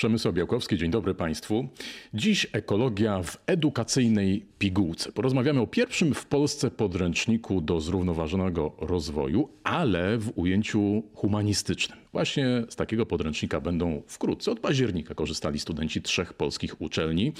Przemysł 0.00 0.32
Białkowski, 0.32 0.78
dzień 0.78 0.90
dobry 0.90 1.14
Państwu. 1.14 1.68
Dziś 2.14 2.46
ekologia 2.52 3.22
w 3.22 3.36
edukacyjnej 3.46 4.46
pigułce. 4.58 5.12
Porozmawiamy 5.12 5.60
o 5.60 5.66
pierwszym 5.66 6.14
w 6.14 6.26
Polsce 6.26 6.70
podręczniku 6.70 7.60
do 7.60 7.80
zrównoważonego 7.80 8.72
rozwoju, 8.78 9.48
ale 9.64 10.18
w 10.18 10.32
ujęciu 10.34 11.02
humanistycznym. 11.14 11.98
Właśnie 12.12 12.64
z 12.68 12.76
takiego 12.76 13.06
podręcznika 13.06 13.60
będą 13.60 14.02
wkrótce, 14.06 14.50
od 14.50 14.60
października, 14.60 15.14
korzystali 15.14 15.58
studenci 15.58 16.02
trzech 16.02 16.34
polskich 16.34 16.80
uczelni. 16.80 17.32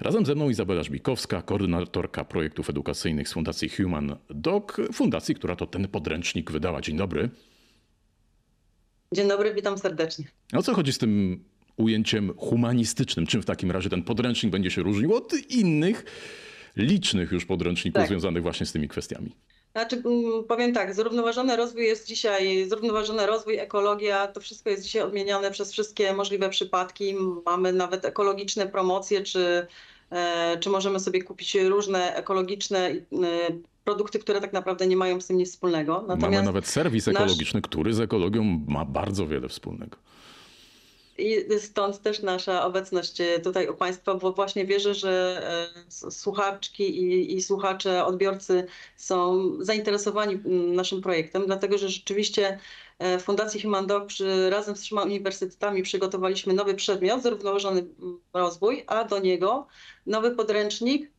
Razem 0.00 0.26
ze 0.26 0.34
mną 0.34 0.50
Izabela 0.50 0.82
Żbikowska, 0.82 1.42
koordynatorka 1.42 2.24
projektów 2.24 2.70
edukacyjnych 2.70 3.28
z 3.28 3.32
Fundacji 3.32 3.68
Human 3.68 4.16
Doc, 4.30 4.64
fundacji, 4.92 5.34
która 5.34 5.56
to 5.56 5.66
ten 5.66 5.88
podręcznik 5.88 6.50
wydała. 6.50 6.80
Dzień 6.80 6.96
dobry. 6.96 7.30
Dzień 9.12 9.28
dobry, 9.28 9.54
witam 9.54 9.78
serdecznie. 9.78 10.24
O 10.52 10.62
co 10.62 10.74
chodzi 10.74 10.92
z 10.92 10.98
tym 10.98 11.44
ujęciem 11.78 12.32
humanistycznym? 12.36 13.26
Czym 13.26 13.42
w 13.42 13.46
takim 13.46 13.70
razie 13.70 13.90
ten 13.90 14.02
podręcznik 14.02 14.52
będzie 14.52 14.70
się 14.70 14.82
różnił 14.82 15.14
od 15.14 15.32
innych, 15.50 16.04
licznych 16.76 17.32
już 17.32 17.46
podręczników 17.46 18.00
tak. 18.00 18.08
związanych 18.08 18.42
właśnie 18.42 18.66
z 18.66 18.72
tymi 18.72 18.88
kwestiami? 18.88 19.36
Znaczy, 19.72 20.02
mm, 20.04 20.44
powiem 20.44 20.72
tak, 20.72 20.94
zrównoważony 20.94 21.56
rozwój 21.56 21.84
jest 21.84 22.06
dzisiaj, 22.06 22.68
zrównoważony 22.68 23.26
rozwój, 23.26 23.58
ekologia, 23.58 24.26
to 24.26 24.40
wszystko 24.40 24.70
jest 24.70 24.82
dzisiaj 24.82 25.02
odmieniane 25.02 25.50
przez 25.50 25.72
wszystkie 25.72 26.12
możliwe 26.12 26.50
przypadki. 26.50 27.14
Mamy 27.46 27.72
nawet 27.72 28.04
ekologiczne 28.04 28.66
promocje, 28.66 29.22
czy, 29.22 29.66
e, 30.10 30.56
czy 30.60 30.70
możemy 30.70 31.00
sobie 31.00 31.22
kupić 31.22 31.54
różne 31.54 32.14
ekologiczne 32.14 32.88
e, 32.88 32.96
produkty, 33.84 34.18
które 34.18 34.40
tak 34.40 34.52
naprawdę 34.52 34.86
nie 34.86 34.96
mają 34.96 35.20
z 35.20 35.26
tym 35.26 35.36
nic 35.36 35.50
wspólnego. 35.50 35.94
Natomiast 36.08 36.32
Mamy 36.32 36.42
nawet 36.42 36.66
serwis 36.66 37.08
ekologiczny, 37.08 37.60
nasz... 37.60 37.70
który 37.70 37.94
z 37.94 38.00
ekologią 38.00 38.64
ma 38.68 38.84
bardzo 38.84 39.26
wiele 39.26 39.48
wspólnego. 39.48 39.96
I 41.18 41.46
stąd 41.58 42.02
też 42.02 42.22
nasza 42.22 42.64
obecność 42.66 43.20
e, 43.20 43.40
tutaj 43.40 43.68
u 43.68 43.74
Państwa, 43.74 44.14
bo 44.14 44.32
właśnie 44.32 44.64
wierzę, 44.64 44.94
że 44.94 45.42
e, 46.06 46.10
słuchaczki 46.10 47.02
i, 47.02 47.36
i 47.36 47.42
słuchacze, 47.42 48.04
odbiorcy 48.04 48.66
są 48.96 49.48
zainteresowani 49.60 50.38
naszym 50.74 51.02
projektem, 51.02 51.46
dlatego 51.46 51.78
że 51.78 51.88
rzeczywiście 51.88 52.58
e, 52.98 53.18
w 53.18 53.22
Fundacji 53.22 53.62
Human 53.62 53.86
Dog 53.86 54.06
przy, 54.06 54.50
razem 54.50 54.76
z 54.76 54.80
trzema 54.80 55.02
uniwersytetami 55.02 55.82
przygotowaliśmy 55.82 56.54
nowy 56.54 56.74
przedmiot, 56.74 57.22
zrównoważony 57.22 57.86
rozwój, 58.32 58.84
a 58.86 59.04
do 59.04 59.18
niego 59.18 59.66
nowy 60.06 60.30
podręcznik, 60.30 61.10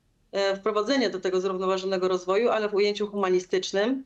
wprowadzenie 0.56 1.10
do 1.10 1.20
tego 1.20 1.42
zrównoważonego 1.42 2.08
rozwoju, 2.08 2.50
ale 2.50 2.70
w 2.70 2.74
ujęciu 2.74 3.08
humanistycznym, 3.08 4.04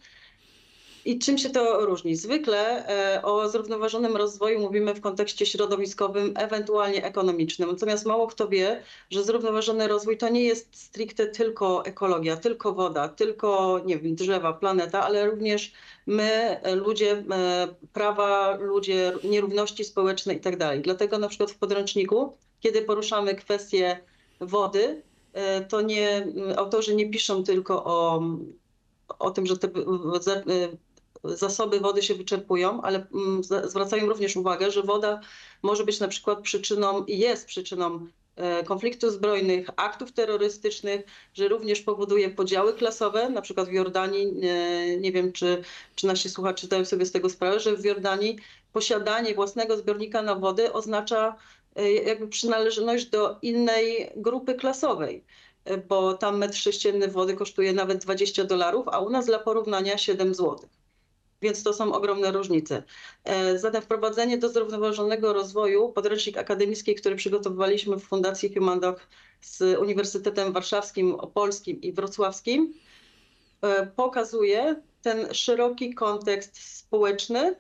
i 1.06 1.20
czym 1.20 1.38
się 1.38 1.50
to 1.50 1.86
różni? 1.86 2.16
Zwykle 2.16 2.88
e, 2.88 3.22
o 3.22 3.50
zrównoważonym 3.50 4.18
rozwoju 4.18 4.60
mówimy 4.60 4.94
w 4.94 5.02
kontekście 5.02 5.46
środowiskowym, 5.46 6.34
ewentualnie 6.38 7.06
ekonomicznym. 7.06 7.72
Natomiast 7.72 8.06
mało 8.06 8.28
kto 8.28 8.48
wie, 8.48 8.84
że 9.10 9.24
zrównoważony 9.24 9.88
rozwój 9.88 10.18
to 10.18 10.30
nie 10.30 10.44
jest 10.44 10.76
stricte 10.76 11.28
tylko 11.28 11.86
ekologia, 11.86 12.38
tylko 12.38 12.74
woda, 12.74 13.10
tylko 13.10 13.82
nie 13.86 13.98
wiem, 13.98 14.16
drzewa, 14.16 14.54
planeta, 14.54 15.04
ale 15.04 15.26
również 15.26 15.72
my, 16.06 16.60
ludzie, 16.76 17.24
e, 17.32 17.68
prawa, 17.94 18.58
ludzie, 18.58 19.14
nierówności 19.24 19.84
społeczne 19.84 20.34
i 20.34 20.40
tak. 20.40 20.82
Dlatego 20.82 21.18
na 21.18 21.28
przykład 21.28 21.52
w 21.52 21.58
podręczniku, 21.58 22.38
kiedy 22.60 22.82
poruszamy 22.82 23.36
kwestię 23.36 24.00
wody, 24.40 25.02
e, 25.34 25.62
to 25.62 25.82
nie, 25.82 26.28
autorzy 26.56 26.96
nie 26.96 27.10
piszą 27.10 27.44
tylko 27.44 27.84
o 27.86 28.24
o 29.20 29.32
tym, 29.32 29.46
że 29.46 29.58
te 29.58 29.68
zasoby 31.24 31.80
wody 31.80 32.04
się 32.04 32.16
wyczerpują, 32.16 32.82
ale 32.82 33.08
mm, 33.14 33.44
zwracają 33.44 34.08
również 34.08 34.36
uwagę, 34.36 34.72
że 34.72 34.84
woda 34.84 35.20
może 35.62 35.84
być 35.84 36.00
na 36.00 36.08
przykład 36.08 36.42
przyczyną 36.42 37.06
i 37.06 37.18
jest 37.18 37.46
przyczyną 37.46 38.08
e, 38.36 38.64
konfliktów 38.64 39.12
zbrojnych, 39.12 39.70
aktów 39.76 40.12
terrorystycznych, 40.12 41.02
że 41.34 41.48
również 41.48 41.82
powoduje 41.82 42.30
podziały 42.30 42.74
klasowe, 42.74 43.30
na 43.30 43.42
przykład 43.42 43.70
w 43.70 43.74
Jordanii, 43.74 44.34
nie, 44.34 44.98
nie 44.98 45.12
wiem 45.12 45.32
czy, 45.32 45.64
czy 45.96 46.08
nasi 46.08 46.30
słuchacze 46.30 46.68
zdają 46.68 46.86
sobie 46.86 47.06
z 47.06 47.12
tego 47.12 47.30
sprawę, 47.30 47.60
że 47.60 47.78
w 47.78 47.86
Jordanii 47.86 48.38
posiadanie 48.74 49.36
własnego 49.36 49.78
zbiornika 49.78 50.22
na 50.22 50.36
wodę 50.36 50.74
oznacza 50.74 51.36
e, 51.76 51.92
jakby 51.92 52.28
przynależność 52.28 53.06
do 53.06 53.38
innej 53.42 54.12
grupy 54.16 54.56
klasowej 54.56 55.24
e, 55.66 55.78
bo 55.78 56.14
tam 56.14 56.38
metr 56.38 56.58
sześcienny 56.58 57.08
wody 57.08 57.34
kosztuje 57.34 57.74
nawet 57.74 57.98
20 57.98 58.44
dolarów, 58.44 58.88
a 58.88 59.00
u 59.00 59.10
nas 59.10 59.26
dla 59.26 59.40
porównania 59.40 59.98
7 59.98 60.34
złotych 60.36 60.83
więc 61.44 61.64
to 61.64 61.74
są 61.74 61.94
ogromne 61.94 62.32
różnice. 62.32 62.84
E, 63.24 63.60
zatem 63.60 63.82
wprowadzenie 63.82 64.38
do 64.38 64.50
zrównoważonego 64.50 65.34
rozwoju, 65.34 65.90
podręcznik 65.90 66.38
akademicki, 66.38 66.96
który 66.96 67.16
przygotowaliśmy 67.16 67.96
w 67.98 68.04
Fundacji 68.04 68.54
Human 68.54 68.80
Doc 68.80 69.00
z 69.42 69.80
Uniwersytetem 69.80 70.54
Warszawskim, 70.54 71.16
Opolskim 71.16 71.82
i 71.82 71.94
Wrocławskim, 71.94 72.74
e, 73.62 73.88
pokazuje 73.88 74.82
ten 75.02 75.34
szeroki 75.34 75.94
kontekst 75.94 76.78
społeczny 76.78 77.56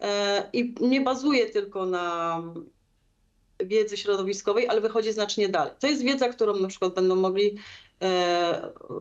e, 0.00 0.48
i 0.52 0.74
nie 0.80 1.00
bazuje 1.00 1.46
tylko 1.46 1.86
na 1.86 2.42
wiedzy 3.64 3.96
środowiskowej, 3.96 4.68
ale 4.68 4.80
wychodzi 4.80 5.12
znacznie 5.12 5.48
dalej. 5.48 5.72
To 5.80 5.86
jest 5.86 6.02
wiedza, 6.02 6.28
którą 6.28 6.56
na 6.56 6.68
przykład 6.68 6.94
będą 6.94 7.16
mogli, 7.16 7.58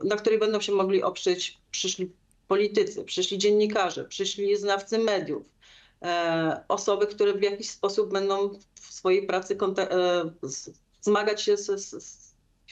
na 0.04 0.16
której 0.16 0.40
będą 0.40 0.62
się 0.62 0.72
mogli 0.72 1.04
oprzeć 1.04 1.58
przyszli 1.72 2.12
politycy, 2.54 3.04
przyszli 3.04 3.38
dziennikarze, 3.38 4.06
przyszli 4.06 4.58
znawcy 4.58 4.98
mediów, 4.98 5.44
e, 6.02 6.64
osoby, 6.68 7.08
które 7.08 7.34
w 7.34 7.42
jakiś 7.42 7.70
sposób 7.70 8.14
będą 8.14 8.60
w 8.76 8.94
swojej 8.94 9.28
pracy 9.28 9.58
e, 9.78 10.32
zmagać 11.02 11.42
się 11.42 11.58
z, 11.58 11.66
z 11.82 12.23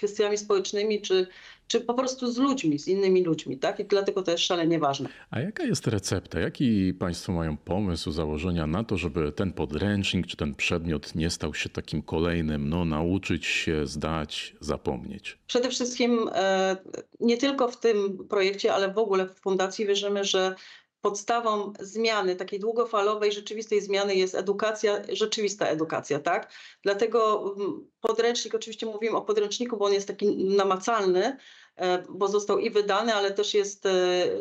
kwestiami 0.01 0.38
społecznymi, 0.38 1.01
czy, 1.01 1.28
czy 1.67 1.81
po 1.81 1.94
prostu 1.94 2.31
z 2.31 2.38
ludźmi, 2.38 2.79
z 2.79 2.88
innymi 2.88 3.23
ludźmi, 3.23 3.57
tak? 3.57 3.79
I 3.79 3.85
dlatego 3.85 4.23
to 4.23 4.31
jest 4.31 4.44
szalenie 4.44 4.79
ważne. 4.79 5.09
A 5.31 5.39
jaka 5.39 5.63
jest 5.63 5.88
recepta? 5.88 6.39
Jaki 6.39 6.94
Państwo 6.94 7.31
mają 7.31 7.57
pomysł, 7.57 8.11
założenia 8.11 8.67
na 8.67 8.84
to, 8.84 8.97
żeby 8.97 9.31
ten 9.31 9.53
podręcznik 9.53 10.28
czy 10.28 10.38
ten 10.38 10.56
przedmiot 10.56 11.16
nie 11.16 11.29
stał 11.29 11.53
się 11.53 11.69
takim 11.69 12.01
kolejnym, 12.01 12.69
no 12.69 12.85
nauczyć 12.85 13.45
się, 13.45 13.88
zdać, 13.88 14.56
zapomnieć? 14.59 15.38
Przede 15.47 15.69
wszystkim 15.69 16.29
e, 16.34 16.78
nie 17.19 17.38
tylko 17.38 17.67
w 17.67 17.79
tym 17.79 18.28
projekcie, 18.29 18.73
ale 18.73 18.94
w 18.94 18.97
ogóle 18.97 19.28
w 19.28 19.35
fundacji 19.35 19.85
wierzymy, 19.85 20.23
że 20.23 20.56
podstawą 21.01 21.73
zmiany, 21.79 22.35
takiej 22.35 22.59
długofalowej, 22.59 23.31
rzeczywistej 23.31 23.81
zmiany 23.81 24.16
jest 24.16 24.35
edukacja, 24.35 25.01
rzeczywista 25.09 25.66
edukacja, 25.66 26.19
tak? 26.19 26.51
Dlatego 26.84 27.53
mm, 27.57 27.88
podręcznik, 28.01 28.56
oczywiście 28.56 28.85
mówimy 28.85 29.17
o 29.17 29.22
podręczniku, 29.22 29.78
bo 29.78 29.85
on 29.85 29.94
jest 29.94 30.07
taki 30.07 30.45
namacalny, 30.56 31.38
e, 31.75 32.03
bo 32.09 32.28
został 32.28 32.59
i 32.59 32.69
wydany, 32.69 33.16
ale 33.16 33.31
też 33.31 33.53
jest 33.53 33.85
e, 33.85 33.91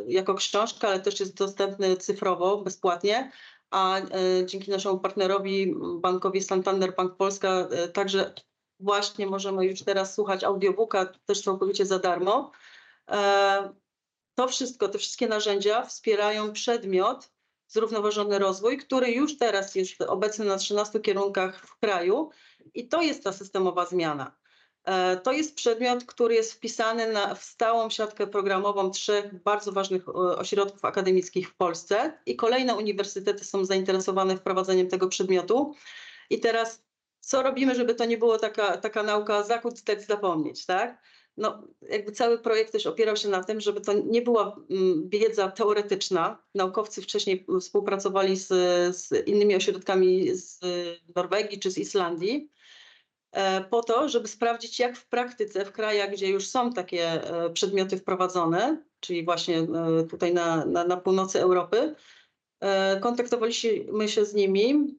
jako 0.06 0.34
książka, 0.34 0.88
ale 0.88 1.00
też 1.00 1.20
jest 1.20 1.34
dostępny 1.34 1.96
cyfrowo, 1.96 2.62
bezpłatnie, 2.62 3.32
a 3.70 3.98
e, 3.98 4.04
dzięki 4.46 4.70
naszemu 4.70 4.98
partnerowi, 4.98 5.74
bankowi 6.00 6.42
Santander 6.42 6.94
Bank 6.96 7.16
Polska, 7.16 7.68
także 7.92 8.34
właśnie 8.80 9.26
możemy 9.26 9.66
już 9.66 9.82
teraz 9.82 10.14
słuchać 10.14 10.44
audiobooka 10.44 11.12
też 11.26 11.42
całkowicie 11.42 11.86
za 11.86 11.98
darmo. 11.98 12.52
To 14.40 14.48
wszystko, 14.48 14.88
te 14.88 14.98
wszystkie 14.98 15.28
narzędzia 15.28 15.84
wspierają 15.86 16.52
przedmiot 16.52 17.30
zrównoważony 17.68 18.38
rozwój, 18.38 18.78
który 18.78 19.10
już 19.10 19.38
teraz 19.38 19.74
jest 19.74 20.02
obecny 20.02 20.44
na 20.44 20.56
13 20.56 21.00
kierunkach 21.00 21.66
w 21.66 21.78
kraju 21.78 22.30
i 22.74 22.88
to 22.88 23.02
jest 23.02 23.24
ta 23.24 23.32
systemowa 23.32 23.86
zmiana. 23.86 24.36
E, 24.84 25.16
to 25.16 25.32
jest 25.32 25.54
przedmiot, 25.54 26.04
który 26.04 26.34
jest 26.34 26.52
wpisany 26.52 27.12
na, 27.12 27.34
w 27.34 27.44
stałą 27.44 27.90
siatkę 27.90 28.26
programową 28.26 28.90
trzech 28.90 29.42
bardzo 29.42 29.72
ważnych 29.72 30.08
e, 30.08 30.12
ośrodków 30.12 30.84
akademickich 30.84 31.48
w 31.48 31.54
Polsce 31.54 32.18
i 32.26 32.36
kolejne 32.36 32.74
uniwersytety 32.74 33.44
są 33.44 33.64
zainteresowane 33.64 34.36
wprowadzeniem 34.36 34.88
tego 34.88 35.08
przedmiotu. 35.08 35.74
I 36.30 36.40
teraz 36.40 36.82
co 37.20 37.42
robimy, 37.42 37.74
żeby 37.74 37.94
to 37.94 38.04
nie 38.04 38.18
było 38.18 38.38
taka, 38.38 38.76
taka 38.76 39.02
nauka 39.02 39.42
zakuć, 39.42 39.82
tekst, 39.82 40.08
zapomnieć, 40.08 40.66
tak? 40.66 41.02
No, 41.36 41.62
jakby 41.90 42.12
cały 42.12 42.38
projekt 42.38 42.72
też 42.72 42.86
opierał 42.86 43.16
się 43.16 43.28
na 43.28 43.44
tym, 43.44 43.60
żeby 43.60 43.80
to 43.80 43.92
nie 43.92 44.22
była 44.22 44.56
mm, 44.70 45.08
wiedza 45.08 45.50
teoretyczna. 45.50 46.42
Naukowcy 46.54 47.02
wcześniej 47.02 47.46
współpracowali 47.60 48.36
z, 48.36 48.46
z 48.96 49.28
innymi 49.28 49.56
ośrodkami 49.56 50.36
z 50.36 50.60
Norwegii 51.14 51.58
czy 51.58 51.70
z 51.70 51.78
Islandii 51.78 52.50
e, 53.32 53.64
po 53.64 53.82
to, 53.82 54.08
żeby 54.08 54.28
sprawdzić, 54.28 54.78
jak 54.78 54.96
w 54.96 55.08
praktyce 55.08 55.64
w 55.64 55.72
krajach, 55.72 56.10
gdzie 56.10 56.28
już 56.28 56.48
są 56.48 56.72
takie 56.72 57.04
e, 57.04 57.50
przedmioty 57.50 57.96
wprowadzone, 57.96 58.84
czyli 59.00 59.24
właśnie 59.24 59.58
e, 59.58 59.66
tutaj 60.10 60.34
na, 60.34 60.64
na, 60.64 60.84
na 60.84 60.96
północy 60.96 61.40
Europy, 61.40 61.94
kontaktowaliśmy 63.00 64.08
się 64.08 64.24
z 64.24 64.34
nimi, 64.34 64.98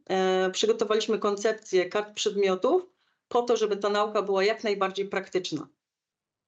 przygotowaliśmy 0.52 1.20
koncepcję 1.20 1.90
kart 1.90 2.14
przedmiotów 2.14 2.86
po 3.28 3.42
to, 3.42 3.58
żeby 3.58 3.78
ta 3.78 3.90
nauka 3.90 4.22
była 4.22 4.44
jak 4.44 4.64
najbardziej 4.64 5.08
praktyczna. 5.08 5.68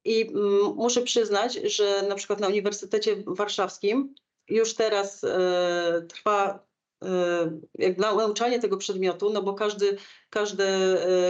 I 0.06 0.22
mm, 0.22 0.76
muszę 0.76 1.02
przyznać, 1.02 1.54
że 1.54 2.06
na 2.10 2.16
przykład 2.16 2.40
na 2.40 2.48
Uniwersytecie 2.48 3.16
Warszawskim 3.28 4.16
już 4.50 4.74
teraz 4.74 5.24
e, 5.24 6.06
trwa 6.10 6.66
jak 7.80 7.98
nauczanie 7.98 8.60
tego 8.60 8.78
przedmiotu, 8.78 9.30
no 9.34 9.42
bo 9.42 9.54
każdy, 9.54 9.98
każdy, 10.30 10.66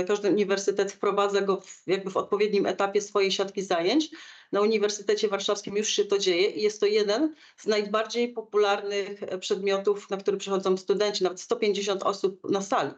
każdy 0.08 0.30
uniwersytet 0.30 0.92
wprowadza 0.92 1.42
go 1.42 1.62
w, 1.62 1.84
jakby 1.88 2.12
w 2.12 2.18
odpowiednim 2.18 2.66
etapie 2.66 3.02
swojej 3.02 3.32
siatki 3.32 3.62
zajęć. 3.62 4.10
Na 4.52 4.62
Uniwersytecie 4.62 5.28
Warszawskim 5.28 5.78
już 5.78 5.88
się 5.88 6.06
to 6.06 6.18
dzieje 6.18 6.48
i 6.48 6.62
jest 6.62 6.80
to 6.80 6.86
jeden 6.86 7.36
z 7.58 7.68
najbardziej 7.68 8.34
popularnych 8.34 9.20
przedmiotów, 9.40 10.10
na 10.10 10.18
który 10.18 10.38
przychodzą 10.38 10.78
studenci, 10.78 11.24
nawet 11.24 11.42
150 11.42 12.04
osób 12.04 12.50
na 12.50 12.62
sali, 12.62 12.92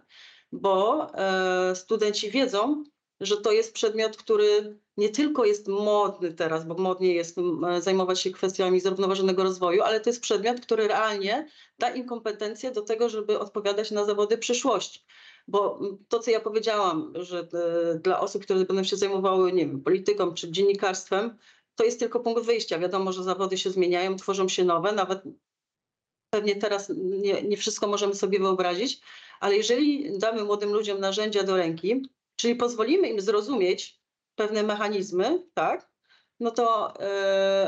bo 0.51 1.07
studenci 1.75 2.31
wiedzą, 2.31 2.83
że 3.19 3.37
to 3.37 3.51
jest 3.51 3.73
przedmiot, 3.73 4.17
który 4.17 4.79
nie 4.97 5.09
tylko 5.09 5.45
jest 5.45 5.67
modny 5.67 6.33
teraz, 6.33 6.65
bo 6.65 6.75
modnie 6.75 7.13
jest 7.13 7.37
zajmować 7.79 8.21
się 8.21 8.31
kwestiami 8.31 8.81
zrównoważonego 8.81 9.43
rozwoju, 9.43 9.81
ale 9.81 9.99
to 9.99 10.09
jest 10.09 10.21
przedmiot, 10.21 10.59
który 10.59 10.87
realnie 10.87 11.49
da 11.79 11.89
im 11.89 12.07
kompetencje 12.07 12.71
do 12.71 12.81
tego, 12.81 13.09
żeby 13.09 13.39
odpowiadać 13.39 13.91
na 13.91 14.05
zawody 14.05 14.37
przyszłości. 14.37 15.05
Bo 15.47 15.79
to, 16.07 16.19
co 16.19 16.31
ja 16.31 16.39
powiedziałam, 16.39 17.13
że 17.15 17.47
e, 17.93 17.99
dla 17.99 18.19
osób, 18.19 18.43
które 18.43 18.65
będą 18.65 18.83
się 18.83 18.97
zajmowały, 18.97 19.53
nie 19.53 19.67
wiem, 19.67 19.81
polityką 19.81 20.33
czy 20.33 20.51
dziennikarstwem, 20.51 21.37
to 21.75 21.83
jest 21.83 21.99
tylko 21.99 22.19
punkt 22.19 22.43
wyjścia. 22.43 22.79
Wiadomo, 22.79 23.13
że 23.13 23.23
zawody 23.23 23.57
się 23.57 23.69
zmieniają, 23.71 24.15
tworzą 24.15 24.47
się 24.49 24.63
nowe, 24.63 24.91
nawet 24.91 25.21
pewnie 26.29 26.55
teraz 26.55 26.91
nie, 26.95 27.41
nie 27.41 27.57
wszystko 27.57 27.87
możemy 27.87 28.15
sobie 28.15 28.39
wyobrazić, 28.39 29.01
ale 29.39 29.57
jeżeli 29.57 30.17
damy 30.17 30.43
młodym 30.43 30.73
ludziom 30.73 30.99
narzędzia 30.99 31.43
do 31.43 31.57
ręki, 31.57 32.01
czyli 32.35 32.55
pozwolimy 32.55 33.09
im 33.09 33.21
zrozumieć 33.21 33.99
pewne 34.35 34.63
mechanizmy, 34.63 35.43
tak, 35.53 35.89
no 36.39 36.51
to, 36.51 36.93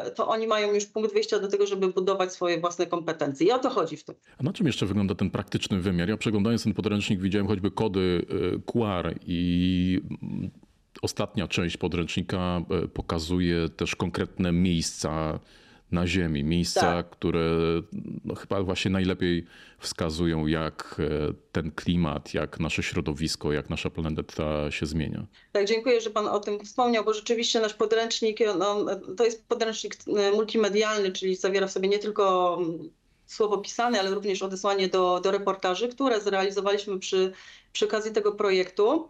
yy, 0.05 0.11
to 0.11 0.27
oni 0.27 0.47
mają 0.47 0.73
już 0.73 0.85
punkt 0.85 1.13
wyjścia 1.13 1.39
do 1.39 1.47
tego, 1.47 1.67
żeby 1.67 1.87
budować 1.87 2.33
swoje 2.33 2.59
własne 2.59 2.85
kompetencje. 2.85 3.47
I 3.47 3.51
o 3.51 3.59
to 3.59 3.69
chodzi 3.69 3.97
w 3.97 4.03
tym. 4.03 4.15
A 4.37 4.43
na 4.43 4.53
czym 4.53 4.67
jeszcze 4.67 4.85
wygląda 4.85 5.15
ten 5.15 5.29
praktyczny 5.29 5.79
wymiar? 5.79 6.09
Ja 6.09 6.17
przeglądając 6.17 6.63
ten 6.63 6.73
podręcznik 6.73 7.21
widziałem 7.21 7.47
choćby 7.47 7.71
kody 7.71 8.25
QR 8.65 9.15
i 9.25 10.01
mm, 10.21 10.51
ostatnia 11.01 11.47
część 11.47 11.77
podręcznika 11.77 12.61
e, 12.69 12.87
pokazuje 12.87 13.69
też 13.69 13.95
konkretne 13.95 14.51
miejsca 14.51 15.39
na 15.91 16.07
Ziemi. 16.07 16.43
Miejsca, 16.43 16.81
tak. 16.81 17.09
które 17.09 17.49
no, 18.25 18.35
chyba 18.35 18.63
właśnie 18.63 18.91
najlepiej 18.91 19.45
wskazują, 19.79 20.47
jak 20.47 20.95
e, 20.99 21.33
ten 21.51 21.71
klimat, 21.71 22.33
jak 22.33 22.59
nasze 22.59 22.83
środowisko, 22.83 23.53
jak 23.53 23.69
nasza 23.69 23.89
planeta 23.89 24.71
się 24.71 24.85
zmienia. 24.85 25.25
Tak, 25.51 25.65
dziękuję, 25.65 26.01
że 26.01 26.09
Pan 26.09 26.27
o 26.27 26.39
tym 26.39 26.59
wspomniał, 26.59 27.03
bo 27.03 27.13
rzeczywiście 27.13 27.59
nasz 27.59 27.73
podręcznik 27.73 28.39
no, 28.59 28.85
to 29.17 29.25
jest 29.25 29.47
podręcznik 29.47 29.95
e, 30.17 30.31
multimedialny, 30.31 31.11
czyli 31.11 31.35
zawiera 31.35 31.67
w 31.67 31.71
sobie 31.71 31.89
nie 31.89 31.99
tylko 31.99 32.57
mm, 32.61 32.89
słowo 33.25 33.57
pisane, 33.57 33.99
ale 33.99 34.15
również 34.15 34.41
odesłanie 34.41 34.87
do, 34.87 35.19
do 35.23 35.31
reportaży, 35.31 35.87
które 35.87 36.21
zrealizowaliśmy 36.21 36.99
przy, 36.99 37.31
przy 37.73 37.85
okazji 37.85 38.11
tego 38.11 38.31
projektu. 38.31 39.09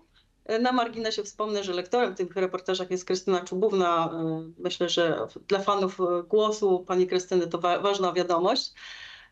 Na 0.60 0.72
marginesie 0.72 1.24
wspomnę, 1.24 1.64
że 1.64 1.74
lektorem 1.74 2.14
w 2.14 2.18
tych 2.18 2.36
reportażach 2.36 2.92
jest 2.92 3.06
Krystyna 3.06 3.42
Czubówna. 3.42 4.12
E, 4.14 4.52
myślę, 4.58 4.90
że 4.90 5.28
dla 5.48 5.60
fanów 5.60 5.98
głosu 6.28 6.86
pani 6.88 7.08
Krystyny 7.08 7.48
to 7.48 7.58
wa 7.58 7.80
ważna 7.80 8.14
wiadomość. 8.14 8.74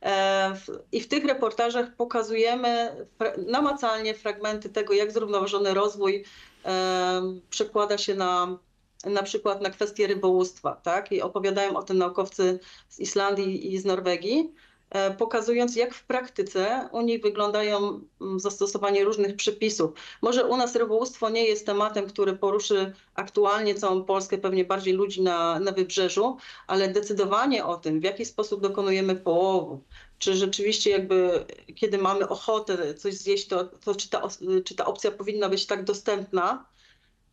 E, 0.01 0.55
I 0.91 1.01
w 1.01 1.07
tych 1.07 1.25
reportażach 1.25 1.95
pokazujemy 1.95 3.05
namacalnie 3.47 4.13
fragmenty 4.13 4.69
tego, 4.69 4.93
jak 4.93 5.11
zrównoważony 5.11 5.73
rozwój 5.73 6.25
e, 6.65 7.21
przekłada 7.49 7.97
się 7.97 8.15
na 8.15 8.57
na 9.05 9.23
przykład 9.23 9.61
na 9.61 9.69
kwestie 9.69 10.07
rybołówstwa, 10.07 10.75
tak? 10.75 11.11
I 11.11 11.21
opowiadają 11.21 11.77
o 11.77 11.83
tym 11.83 11.97
naukowcy 11.97 12.59
z 12.89 12.99
Islandii 12.99 13.73
i 13.73 13.77
z 13.77 13.85
Norwegii. 13.85 14.53
E, 14.89 15.11
pokazując, 15.13 15.75
jak 15.75 15.93
w 15.93 16.05
praktyce 16.05 16.89
u 16.91 17.01
nich 17.01 17.21
wyglądają 17.21 18.01
mm, 18.21 18.39
zastosowanie 18.39 19.03
różnych 19.03 19.35
przepisów. 19.35 19.91
Może 20.21 20.45
u 20.45 20.57
nas 20.57 20.75
rybołówstwo 20.75 21.29
nie 21.29 21.45
jest 21.45 21.65
tematem, 21.65 22.07
który 22.07 22.33
poruszy 22.33 22.93
aktualnie 23.15 23.75
całą 23.75 24.03
Polskę, 24.03 24.37
pewnie 24.37 24.65
bardziej 24.65 24.93
ludzi 24.93 25.21
na, 25.21 25.59
na 25.59 25.71
wybrzeżu, 25.71 26.37
ale 26.67 26.87
decydowanie 26.87 27.65
o 27.65 27.77
tym, 27.77 27.99
w 27.99 28.03
jaki 28.03 28.25
sposób 28.25 28.61
dokonujemy 28.61 29.15
połowu, 29.15 29.83
czy 30.19 30.35
rzeczywiście 30.35 30.89
jakby, 30.89 31.45
kiedy 31.75 31.97
mamy 31.97 32.27
ochotę 32.27 32.93
coś 32.93 33.13
zjeść, 33.13 33.47
to, 33.47 33.63
to 33.63 33.95
czy, 33.95 34.09
ta, 34.09 34.21
czy 34.65 34.75
ta 34.75 34.85
opcja 34.85 35.11
powinna 35.11 35.49
być 35.49 35.65
tak 35.65 35.83
dostępna, 35.83 36.65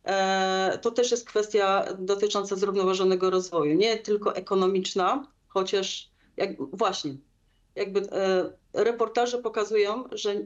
e, 0.03 0.79
to 0.81 0.91
też 0.91 1.11
jest 1.11 1.27
kwestia 1.27 1.85
dotycząca 1.99 2.55
zrównoważonego 2.55 3.29
rozwoju. 3.29 3.75
Nie 3.75 3.97
tylko 3.97 4.35
ekonomiczna, 4.35 5.27
chociaż 5.47 6.09
jak, 6.37 6.49
właśnie 6.57 7.17
jakby 7.75 7.99
e, 7.99 8.49
reportaże 8.73 9.37
pokazują, 9.37 10.03
że 10.11 10.31
e, 10.31 10.37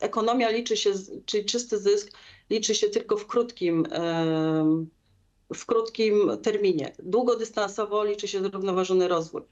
ekonomia 0.00 0.50
liczy 0.50 0.76
się, 0.76 0.92
czyli 1.26 1.44
czysty 1.44 1.78
zysk 1.78 2.12
liczy 2.50 2.74
się 2.74 2.88
tylko 2.88 3.16
w 3.16 3.26
krótkim, 3.26 3.86
e, 3.92 4.86
w 5.54 5.66
krótkim 5.66 6.38
terminie. 6.42 6.92
Długodystansowo 6.98 8.04
liczy 8.04 8.28
się 8.28 8.42
zrównoważony 8.42 9.08
rozwój. 9.08 9.42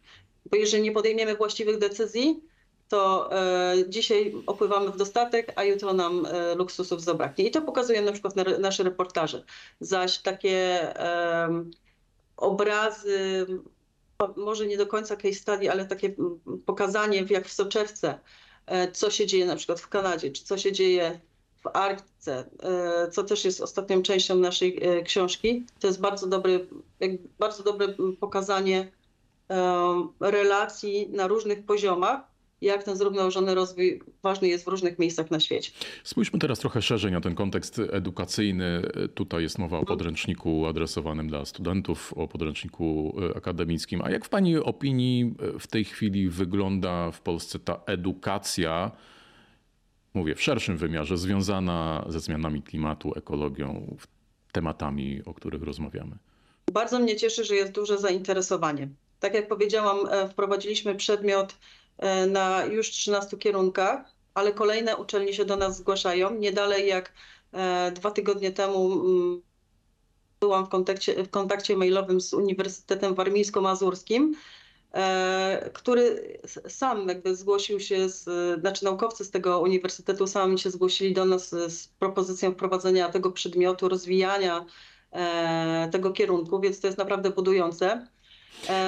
Bo 0.50 0.56
jeżeli 0.56 0.82
nie 0.82 0.92
podejmiemy 0.92 1.36
właściwych 1.36 1.78
decyzji, 1.78 2.40
to 2.88 3.30
dzisiaj 3.88 4.34
opływamy 4.46 4.90
w 4.90 4.96
dostatek, 4.96 5.52
a 5.56 5.64
jutro 5.64 5.92
nam 5.92 6.26
luksusów 6.56 7.02
zabraknie. 7.02 7.46
I 7.46 7.50
to 7.50 7.62
pokazują 7.62 8.02
na 8.02 8.12
przykład 8.12 8.34
nasze 8.58 8.82
reportaże. 8.82 9.44
Zaś 9.80 10.18
takie 10.18 10.80
obrazy 12.36 13.46
może 14.36 14.66
nie 14.66 14.76
do 14.76 14.86
końca 14.86 15.16
case 15.16 15.34
study, 15.34 15.70
ale 15.70 15.84
takie 15.84 16.06
mm, 16.06 16.40
pokazanie 16.66 17.26
jak 17.30 17.48
w 17.48 17.52
soczewce, 17.52 18.18
e, 18.66 18.92
co 18.92 19.10
się 19.10 19.26
dzieje 19.26 19.46
na 19.46 19.56
przykład 19.56 19.80
w 19.80 19.88
Kanadzie, 19.88 20.30
czy 20.30 20.44
co 20.44 20.58
się 20.58 20.72
dzieje 20.72 21.20
w 21.62 21.66
Arktyce, 21.76 22.44
e, 22.62 23.10
co 23.10 23.24
też 23.24 23.44
jest 23.44 23.60
ostatnią 23.60 24.02
częścią 24.02 24.36
naszej 24.36 24.78
e, 24.82 25.02
książki. 25.02 25.64
To 25.80 25.86
jest 25.86 26.00
bardzo, 26.00 26.26
dobry, 26.26 26.66
bardzo 27.38 27.62
dobre 27.62 27.94
pokazanie 28.20 28.92
relacji 30.20 31.08
na 31.10 31.26
różnych 31.26 31.66
poziomach 31.66 32.33
jak 32.64 32.84
ten 32.84 32.96
zrównoważony 32.96 33.54
rozwój 33.54 34.00
ważny 34.22 34.48
jest 34.48 34.64
w 34.64 34.68
różnych 34.68 34.98
miejscach 34.98 35.30
na 35.30 35.40
świecie. 35.40 35.70
Spójrzmy 36.04 36.38
teraz 36.38 36.58
trochę 36.58 36.82
szerzej 36.82 37.12
na 37.12 37.20
ten 37.20 37.34
kontekst 37.34 37.80
edukacyjny. 37.92 38.82
Tutaj 39.14 39.42
jest 39.42 39.58
mowa 39.58 39.78
o 39.78 39.84
podręczniku 39.84 40.66
adresowanym 40.66 41.28
dla 41.28 41.44
studentów, 41.44 42.12
o 42.16 42.28
podręczniku 42.28 43.16
e, 43.30 43.36
akademickim. 43.36 44.02
A 44.02 44.10
jak 44.10 44.24
w 44.24 44.28
Pani 44.28 44.56
opinii 44.56 45.34
e, 45.56 45.58
w 45.58 45.66
tej 45.66 45.84
chwili 45.84 46.28
wygląda 46.28 47.10
w 47.10 47.20
Polsce 47.20 47.58
ta 47.58 47.80
edukacja? 47.86 48.90
Mówię 50.14 50.34
w 50.34 50.42
szerszym 50.42 50.76
wymiarze, 50.76 51.16
związana 51.16 52.04
ze 52.08 52.20
zmianami 52.20 52.62
klimatu, 52.62 53.12
ekologią, 53.16 53.96
tematami, 54.52 55.22
o 55.24 55.34
których 55.34 55.62
rozmawiamy. 55.62 56.16
Bardzo 56.72 56.98
mnie 56.98 57.16
cieszy, 57.16 57.44
że 57.44 57.54
jest 57.54 57.72
duże 57.72 57.98
zainteresowanie. 57.98 58.88
Tak 59.20 59.34
jak 59.34 59.48
powiedziałam, 59.48 59.98
e, 60.10 60.28
wprowadziliśmy 60.28 60.94
przedmiot 60.94 61.54
na 62.26 62.64
już 62.64 62.90
13 62.90 63.36
kierunkach, 63.36 64.14
ale 64.34 64.52
kolejne 64.52 64.96
uczelnie 64.96 65.32
się 65.32 65.44
do 65.44 65.56
nas 65.56 65.76
zgłaszają. 65.76 66.34
Nie 66.34 66.52
dalej 66.52 66.88
jak 66.88 67.12
e, 67.52 67.92
dwa 67.92 68.10
tygodnie 68.10 68.52
temu 68.52 68.90
byłam 70.40 70.66
w 70.66 70.68
kontakcie, 70.68 71.24
w 71.24 71.30
kontakcie 71.30 71.76
mailowym 71.76 72.20
z 72.20 72.34
Uniwersytetem 72.34 73.14
Warmińsko-Mazurskim, 73.14 74.32
e, 74.92 75.70
który 75.74 76.38
sam 76.68 77.08
jakby 77.08 77.36
zgłosił 77.36 77.80
się, 77.80 78.08
z, 78.08 78.24
znaczy 78.60 78.84
naukowcy 78.84 79.24
z 79.24 79.30
tego 79.30 79.60
uniwersytetu 79.60 80.26
sami 80.26 80.58
się 80.58 80.70
zgłosili 80.70 81.14
do 81.14 81.24
nas 81.24 81.48
z 81.50 81.88
propozycją 81.88 82.52
wprowadzenia 82.52 83.08
tego 83.08 83.32
przedmiotu, 83.32 83.88
rozwijania 83.88 84.66
tego 85.92 86.10
kierunku, 86.10 86.60
więc 86.60 86.80
to 86.80 86.86
jest 86.86 86.98
naprawdę 86.98 87.30
budujące. 87.30 88.06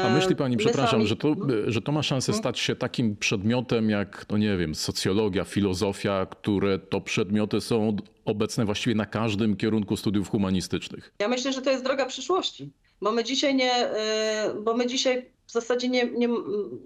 A 0.04 0.08
myśli 0.10 0.36
pani, 0.36 0.56
przepraszam, 0.56 0.90
sami... 0.90 1.06
że, 1.06 1.16
to, 1.16 1.36
że 1.66 1.80
to 1.80 1.92
ma 1.92 2.02
szansę 2.02 2.32
stać 2.32 2.58
się 2.58 2.76
takim 2.76 3.16
przedmiotem 3.16 3.90
jak, 3.90 4.26
no 4.30 4.38
nie 4.38 4.56
wiem, 4.56 4.74
socjologia, 4.74 5.44
filozofia, 5.44 6.26
które 6.26 6.78
to 6.78 7.00
przedmioty 7.00 7.60
są 7.60 7.96
obecne 8.24 8.64
właściwie 8.64 8.94
na 8.96 9.06
każdym 9.06 9.56
kierunku 9.56 9.96
studiów 9.96 10.30
humanistycznych? 10.30 11.12
Ja 11.18 11.28
myślę, 11.28 11.52
że 11.52 11.62
to 11.62 11.70
jest 11.70 11.84
droga 11.84 12.06
przyszłości, 12.06 12.70
bo 13.00 13.12
my 13.12 13.24
dzisiaj 13.24 13.54
nie, 13.54 13.72
e, 13.72 14.54
bo 14.64 14.74
my 14.74 14.86
dzisiaj 14.86 15.26
w 15.46 15.52
zasadzie 15.52 15.88
nie, 15.88 16.04
nie, 16.04 16.28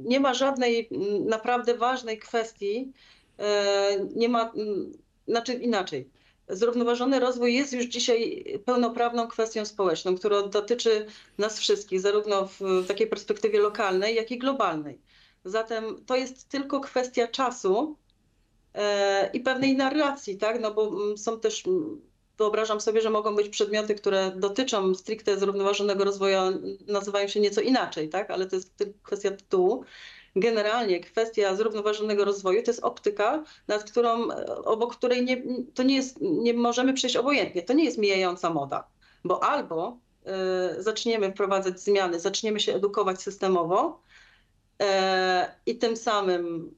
nie 0.05 0.21
ma 0.21 0.35
żadnej 0.35 0.89
naprawdę 1.27 1.75
ważnej 1.75 2.19
kwestii, 2.19 2.93
e, 3.39 4.07
nie 4.17 4.29
ma, 4.29 4.53
znaczy 5.29 5.55
inaczej 5.55 6.09
Zrównoważony 6.51 7.21
rozwój 7.21 7.55
jest 7.55 7.73
już 7.73 7.85
dzisiaj 7.85 8.45
pełnoprawną 8.65 9.29
kwestią 9.29 9.65
społeczną, 9.65 10.17
która 10.17 10.43
dotyczy 10.43 11.07
nas 11.39 11.59
wszystkich, 11.59 12.01
zarówno 12.01 12.49
w 12.61 12.87
takiej 12.89 13.07
perspektywie 13.07 13.61
lokalnej, 13.61 14.15
jak 14.15 14.31
i 14.31 14.39
globalnej. 14.39 15.01
Zatem 15.45 16.05
to 16.07 16.17
jest 16.17 16.49
tylko 16.49 16.81
kwestia 16.81 17.29
czasu 17.29 17.97
e, 18.75 19.31
i 19.33 19.41
pewnej 19.41 19.77
narracji, 19.77 20.39
tak? 20.39 20.61
No 20.61 20.75
bo 20.75 20.89
mm, 20.89 21.19
są 21.19 21.41
też, 21.41 21.67
mm, 21.67 22.01
wyobrażam 22.39 22.81
sobie, 22.81 23.01
że 23.01 23.11
mogą 23.11 23.37
być 23.37 23.49
przedmioty, 23.49 23.95
które 23.95 24.33
dotyczą 24.37 24.95
stricte 24.95 25.39
zrównoważonego 25.39 26.05
rozwoju, 26.05 26.37
nazywają 26.87 27.29
się 27.29 27.41
nieco 27.41 27.61
inaczej, 27.61 28.09
tak? 28.09 28.31
Ale 28.31 28.47
to 28.47 28.57
jest 28.57 28.85
kwestia 29.03 29.31
tytułu. 29.31 29.85
Generalnie 30.37 31.01
kwestia 31.01 31.55
zrównoważonego 31.55 32.25
rozwoju 32.25 32.63
to 32.63 32.71
jest 32.71 32.85
optyka, 32.85 33.45
nad 33.69 33.85
którą, 33.85 34.29
obok 34.65 34.97
której 34.97 35.25
nie, 35.25 35.43
to 35.75 35.83
nie, 35.83 35.97
jest, 35.97 36.19
nie 36.21 36.55
możemy 36.55 36.93
przejść 36.93 37.17
obojętnie. 37.17 37.63
To 37.63 37.73
nie 37.73 37.85
jest 37.85 37.99
mijająca 37.99 38.51
moda, 38.51 38.89
bo 39.25 39.45
albo 39.45 39.99
y, 40.79 40.83
zaczniemy 40.83 41.33
wprowadzać 41.33 41.81
zmiany, 41.81 42.21
zaczniemy 42.21 42.61
się 42.61 42.75
edukować 42.75 43.23
systemowo 43.23 44.03
y, 44.83 44.87
i 45.67 45.79
tym 45.79 45.97
samym 45.97 46.75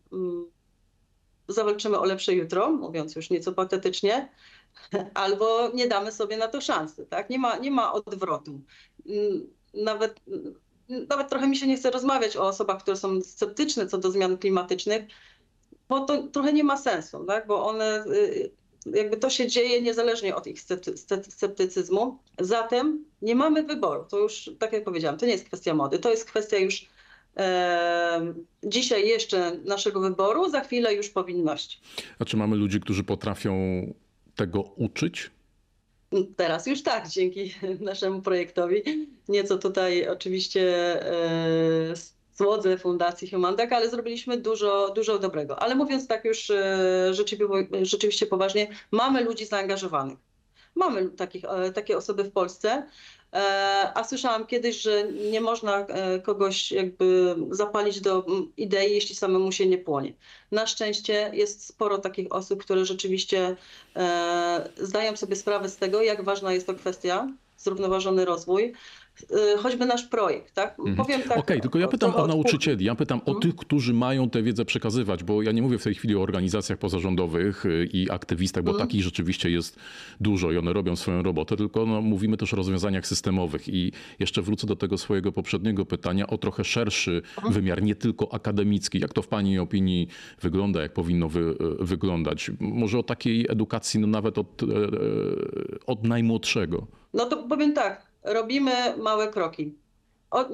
y, 1.49 1.53
zawalczymy 1.53 1.99
o 1.99 2.05
lepsze 2.05 2.33
jutro, 2.33 2.71
mówiąc 2.71 3.17
już 3.17 3.31
nieco 3.31 3.53
patetycznie, 3.53 4.29
albo 5.15 5.71
nie 5.75 5.89
damy 5.89 6.13
sobie 6.13 6.37
na 6.37 6.49
to 6.49 6.61
szansy. 6.61 7.07
Tak? 7.07 7.31
Nie, 7.31 7.39
ma, 7.39 7.57
nie 7.57 7.71
ma 7.71 7.93
odwrotu. 7.93 8.61
Nawet 9.75 10.21
nawet 10.89 11.29
trochę 11.29 11.49
mi 11.49 11.57
się 11.57 11.67
nie 11.67 11.77
chce 11.77 11.91
rozmawiać 11.91 12.37
o 12.37 12.47
osobach, 12.47 12.83
które 12.83 12.97
są 12.97 13.21
sceptyczne 13.21 13.87
co 13.87 13.99
do 13.99 14.11
zmian 14.11 14.39
klimatycznych, 14.39 15.03
bo 15.89 16.01
to 16.01 16.23
trochę 16.23 16.53
nie 16.53 16.65
ma 16.65 16.77
sensu, 16.77 17.25
tak? 17.25 17.47
bo 17.47 17.67
one, 17.67 18.05
y, 18.07 18.51
jakby 18.87 19.17
to 19.17 19.31
się 19.31 19.47
dzieje 19.47 19.83
niezależnie 19.83 20.37
od 20.37 20.47
ich 20.47 20.61
sceptycyzmu. 21.29 22.19
Zatem 22.41 23.05
nie 23.23 23.35
mamy 23.35 23.63
wyboru. 23.63 24.05
To 24.11 24.19
już, 24.19 24.51
tak 24.59 24.73
jak 24.73 24.85
powiedziałam, 24.85 25.19
to 25.19 25.27
nie 25.27 25.33
jest 25.33 25.45
kwestia 25.45 25.75
mody, 25.75 25.99
to 25.99 26.11
jest 26.11 26.25
kwestia 26.25 26.57
już 26.57 26.87
e, 27.37 28.35
dzisiaj 28.65 29.09
jeszcze 29.09 29.57
naszego 29.65 30.01
wyboru, 30.01 30.51
za 30.51 30.61
chwilę 30.61 30.95
już 30.95 31.09
powinności. 31.09 31.81
A 32.19 32.25
czy 32.25 32.37
mamy 32.37 32.57
ludzi, 32.57 32.81
którzy 32.81 33.05
potrafią 33.05 33.55
tego 34.37 34.61
uczyć? 34.61 35.31
Teraz 36.37 36.67
już 36.67 36.83
tak, 36.83 37.09
dzięki 37.09 37.55
naszemu 37.81 38.23
projektowi. 38.23 38.83
Nieco 39.29 39.59
tutaj 39.59 40.09
oczywiście 40.09 40.63
e, 41.13 41.95
słodze 42.33 42.79
Fundacji 42.79 43.31
Humandak, 43.31 43.73
ale 43.73 43.91
zrobiliśmy 43.91 44.37
dużo, 44.37 44.93
dużo 44.95 45.19
dobrego. 45.19 45.63
Ale 45.63 45.75
mówiąc 45.75 46.07
tak 46.07 46.25
już 46.25 46.51
e, 46.51 47.13
rzeczywiście 47.83 48.27
poważnie, 48.27 48.69
mamy 48.91 49.25
ludzi 49.25 49.47
zaangażowanych. 49.47 50.19
Mamy 50.75 51.11
takich, 51.11 51.45
e, 51.45 51.73
takie 51.73 51.97
osoby 51.97 52.25
w 52.25 52.33
Polsce, 52.33 52.87
a 53.95 54.05
słyszałam 54.05 54.47
kiedyś, 54.47 54.81
że 54.83 55.05
nie 55.13 55.41
można 55.41 55.79
e, 55.79 56.21
kogoś 56.21 56.73
jakby 56.73 57.37
zapalić 57.51 58.01
do 58.01 58.27
idei, 58.57 58.95
jeśli 58.95 59.15
samemu 59.15 59.53
się 59.53 59.67
nie 59.67 59.79
płonie. 59.79 60.13
Na 60.51 60.67
szczęście 60.67 61.31
jest 61.35 61.67
sporo 61.67 61.99
takich 61.99 62.33
osób, 62.33 62.65
które 62.65 62.85
rzeczywiście 62.85 63.57
zdają 64.77 65.17
sobie 65.17 65.37
sprawę 65.37 65.69
z 65.69 65.77
tego, 65.77 66.03
jak 66.03 66.25
ważna 66.25 66.53
jest 66.53 66.67
to 66.67 66.75
kwestia, 66.75 67.29
zrównoważony 67.57 68.25
rozwój, 68.25 68.73
choćby 69.59 69.87
nasz 69.87 70.03
projekt, 70.03 70.55
tak? 70.55 70.79
Mhm. 70.79 70.97
Powiem 70.97 71.21
tak. 71.21 71.31
Okej, 71.31 71.41
okay, 71.41 71.61
tylko 71.61 71.79
ja 71.79 71.89
pytam 71.89 72.15
o 72.15 72.27
nauczycieli, 72.27 72.85
ja 72.85 72.95
pytam 72.95 73.19
o 73.19 73.33
mhm. 73.33 73.41
tych, 73.41 73.57
którzy 73.57 73.95
mają 73.95 74.31
tę 74.31 74.43
wiedzę 74.43 74.65
przekazywać, 74.65 75.25
bo 75.25 75.43
ja 75.43 75.53
nie 75.53 75.63
mówię 75.63 75.79
w 75.79 75.83
tej 75.83 75.95
chwili 75.95 76.17
o 76.17 76.23
organizacjach 76.23 76.79
pozarządowych 76.79 77.67
y, 77.67 77.89
i 77.93 78.11
aktywistach, 78.11 78.65
bo 78.65 78.71
mhm. 78.71 78.89
takich 78.89 79.03
rzeczywiście 79.03 79.51
jest 79.51 79.77
dużo 80.21 80.53
i 80.53 80.59
one 80.59 80.73
robią 80.73 80.97
swoją 80.97 81.23
robotę, 81.23 81.57
tylko 81.57 81.87
no, 81.87 82.01
mówimy 82.01 82.37
też 82.37 82.53
o 82.53 82.57
rozwiązaniach 82.57 83.07
systemowych 83.07 83.69
i 83.69 83.93
jeszcze 84.19 84.43
wrócę 84.43 84.67
do 84.67 84.77
tego 84.77 84.99
swojego 84.99 85.33
poprzedniego 85.33 85.87
pytania 85.87 86.27
o 86.27 86.39
trochę 86.39 86.65
szerszy 86.65 87.23
wymiar, 87.51 87.83
nie 87.83 87.95
tylko 87.95 88.35
akademicki. 88.35 89.01
Jak 89.01 89.13
to 89.13 89.23
w 89.23 89.29
Pani 89.29 89.59
opinii 89.59 90.09
wygląda, 90.41 90.83
jak 90.83 90.93
powinno 90.93 91.29
wy, 91.29 91.41
y, 91.41 91.85
wyglądać? 91.85 92.51
Może 92.61 92.99
o 92.99 93.03
takiej 93.03 93.47
edukacji 93.49 94.01
no, 94.01 94.07
nawet 94.07 94.39
od, 94.39 94.63
od 95.87 96.05
najmłodszego. 96.05 96.87
No 97.15 97.27
to 97.27 97.37
powiem 97.37 97.73
tak, 97.73 98.12
robimy 98.25 98.97
małe 98.97 99.29
kroki. 99.29 99.75
O, 100.33 100.45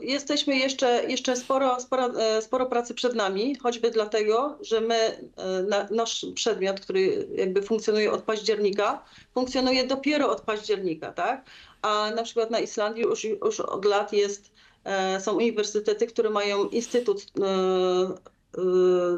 jesteśmy 0.00 0.56
jeszcze, 0.56 1.04
jeszcze 1.08 1.36
sporo, 1.36 1.80
sporo, 1.80 2.20
e, 2.20 2.42
sporo 2.42 2.66
pracy 2.66 2.94
przed 2.94 3.14
nami, 3.14 3.56
choćby 3.56 3.90
dlatego, 3.90 4.58
że 4.60 4.80
my, 4.80 4.94
e, 4.94 5.62
na, 5.62 5.88
nasz 5.90 6.26
przedmiot, 6.34 6.80
który 6.80 7.28
jakby 7.34 7.62
funkcjonuje 7.62 8.12
od 8.12 8.22
października, 8.22 9.04
funkcjonuje 9.34 9.86
dopiero 9.86 10.30
od 10.30 10.40
października, 10.40 11.12
tak? 11.12 11.44
A 11.82 12.10
na 12.16 12.22
przykład 12.22 12.50
na 12.50 12.60
Islandii 12.60 13.02
już, 13.02 13.24
już 13.24 13.60
od 13.60 13.84
lat 13.84 14.12
jest, 14.12 14.52
e, 14.84 15.20
są 15.20 15.36
uniwersytety, 15.36 16.06
które 16.06 16.30
mają 16.30 16.68
instytut 16.68 17.26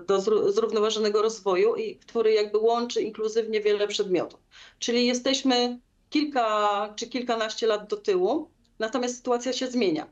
do 0.07 0.21
zrównoważonego 0.53 1.23
rozwoju, 1.23 1.77
i 1.77 1.97
który 1.97 2.33
jakby 2.33 2.59
łączy 2.59 3.03
inkluzywnie 3.03 3.61
wiele 3.61 3.89
przedmiotów. 3.89 4.41
Czyli 4.79 5.07
jesteśmy 5.07 5.79
kilka 6.11 6.95
czy 6.97 7.07
kilkanaście 7.07 7.67
lat 7.67 7.87
do 7.87 7.97
tyłu, 7.97 8.51
natomiast 8.79 9.17
sytuacja 9.17 9.53
się 9.53 9.67
zmienia. 9.67 10.07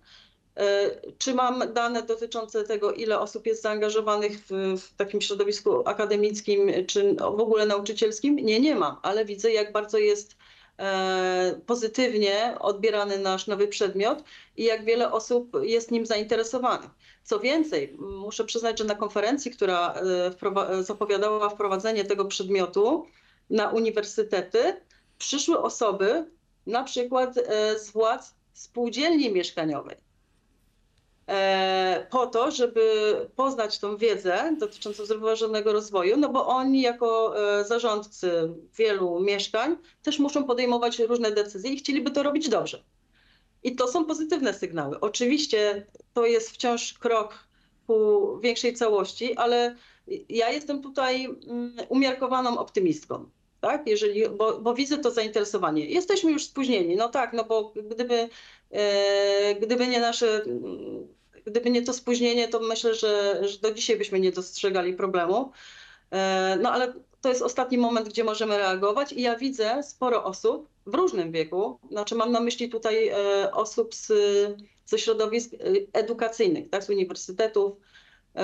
E, 0.56 0.90
czy 1.18 1.34
mam 1.34 1.72
dane 1.72 2.02
dotyczące 2.02 2.64
tego, 2.64 2.92
ile 2.92 3.20
osób 3.20 3.46
jest 3.46 3.62
zaangażowanych 3.62 4.38
w, 4.38 4.80
w, 4.80 4.96
takim 4.96 5.20
środowisku 5.20 5.88
akademickim, 5.88 6.70
czy 6.86 7.14
w 7.14 7.40
ogóle 7.40 7.66
nauczycielskim? 7.66 8.36
Nie, 8.36 8.60
nie 8.60 8.74
mam, 8.74 8.96
ale 9.02 9.24
widzę, 9.24 9.52
jak 9.52 9.72
bardzo 9.72 9.98
jest 9.98 10.36
e, 10.78 11.60
pozytywnie 11.66 12.56
odbierany 12.60 13.18
nasz 13.18 13.46
nowy 13.46 13.68
przedmiot 13.68 14.24
i 14.56 14.64
jak 14.64 14.84
wiele 14.84 15.12
osób 15.12 15.50
jest 15.62 15.90
nim 15.90 16.06
zainteresowanych. 16.06 16.90
Co 17.24 17.40
więcej, 17.40 17.96
muszę 17.98 18.44
przyznać, 18.44 18.78
że 18.78 18.84
na 18.84 18.94
konferencji, 18.94 19.50
która 19.50 19.94
e, 19.94 20.82
zapowiadała 20.82 21.48
wprowadzenie 21.48 22.04
tego 22.04 22.24
przedmiotu 22.24 23.06
na 23.50 23.70
uniwersytety, 23.70 24.76
przyszły 25.18 25.62
osoby, 25.62 26.30
na 26.66 26.84
przykład 26.84 27.38
e, 27.38 27.78
z 27.78 27.90
władz 27.90 28.34
spółdzielni 28.52 29.32
mieszkaniowej, 29.32 29.96
e, 31.26 32.06
po 32.10 32.26
to, 32.26 32.50
żeby 32.50 33.14
poznać 33.36 33.78
tą 33.78 33.96
wiedzę 33.96 34.56
dotyczącą 34.58 35.04
zrównoważonego 35.04 35.72
rozwoju, 35.72 36.16
no 36.16 36.28
bo 36.28 36.46
oni 36.46 36.80
jako 36.80 37.34
e, 37.60 37.64
zarządcy 37.64 38.52
wielu 38.76 39.20
mieszkań 39.20 39.76
też 40.02 40.18
muszą 40.18 40.44
podejmować 40.44 40.98
różne 40.98 41.32
decyzje 41.32 41.70
i 41.70 41.76
chcieliby 41.76 42.10
to 42.10 42.22
robić 42.22 42.48
dobrze. 42.48 42.82
I 43.62 43.76
to 43.76 43.88
są 43.88 44.04
pozytywne 44.04 44.54
sygnały. 44.54 45.00
Oczywiście 45.00 45.86
to 46.14 46.26
jest 46.26 46.50
wciąż 46.50 46.92
krok 46.92 47.48
ku 47.86 48.38
większej 48.40 48.74
całości, 48.74 49.36
ale 49.36 49.76
ja 50.28 50.50
jestem 50.50 50.82
tutaj 50.82 51.24
mm, 51.24 51.76
umiarkowaną 51.88 52.58
optymistką 52.58 53.30
tak? 53.60 53.86
Jeżeli, 53.86 54.28
bo, 54.28 54.58
bo 54.58 54.74
widzę 54.74 54.98
to 54.98 55.10
zainteresowanie. 55.10 55.86
Jesteśmy 55.86 56.32
już 56.32 56.44
spóźnieni, 56.44 56.96
no 56.96 57.08
tak, 57.08 57.32
no 57.32 57.44
bo 57.44 57.72
gdyby, 57.90 58.28
e, 58.70 59.54
gdyby 59.54 59.86
nie 59.86 60.00
nasze, 60.00 60.44
gdyby 61.46 61.70
nie 61.70 61.82
to 61.82 61.92
spóźnienie, 61.92 62.48
to 62.48 62.60
myślę, 62.60 62.94
że, 62.94 63.38
że 63.48 63.58
do 63.58 63.72
dzisiaj 63.72 63.96
byśmy 63.96 64.20
nie 64.20 64.32
dostrzegali 64.32 64.94
problemu. 64.94 65.52
E, 66.10 66.58
no 66.62 66.72
ale 66.72 66.92
to 67.20 67.28
jest 67.28 67.42
ostatni 67.42 67.78
moment, 67.78 68.08
gdzie 68.08 68.24
możemy 68.24 68.58
reagować 68.58 69.12
i 69.12 69.22
ja 69.22 69.36
widzę 69.36 69.82
sporo 69.82 70.24
osób 70.24 70.68
w 70.86 70.94
różnym 70.94 71.32
wieku, 71.32 71.78
znaczy 71.90 72.14
mam 72.14 72.32
na 72.32 72.40
myśli 72.40 72.68
tutaj 72.68 73.08
e, 73.08 73.52
osób 73.52 73.94
z, 73.94 74.12
ze 74.86 74.98
środowisk 74.98 75.50
edukacyjnych, 75.92 76.70
tak, 76.70 76.84
z 76.84 76.90
uniwersytetów, 76.90 77.72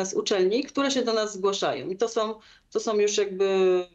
z 0.05 0.15
uczelni, 0.15 0.65
które 0.65 0.91
się 0.91 1.03
do 1.03 1.13
nas 1.13 1.33
zgłaszają. 1.33 1.89
I 1.89 1.97
to 1.97 2.09
są, 2.09 2.35
to 2.71 2.81
są 2.81 2.97
już 2.97 3.17
jakby 3.17 3.87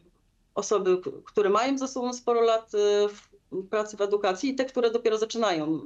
osoby, 0.54 1.00
które 1.24 1.50
mają 1.50 1.78
za 1.78 1.88
sobą 1.88 2.12
sporo 2.12 2.40
lat 2.40 2.72
y, 2.74 3.62
pracy 3.70 3.96
w 3.96 4.00
edukacji 4.00 4.50
i 4.50 4.54
te, 4.54 4.64
które 4.64 4.90
dopiero 4.90 5.18
zaczynają 5.18 5.74
y, 5.74 5.78
y, 5.78 5.82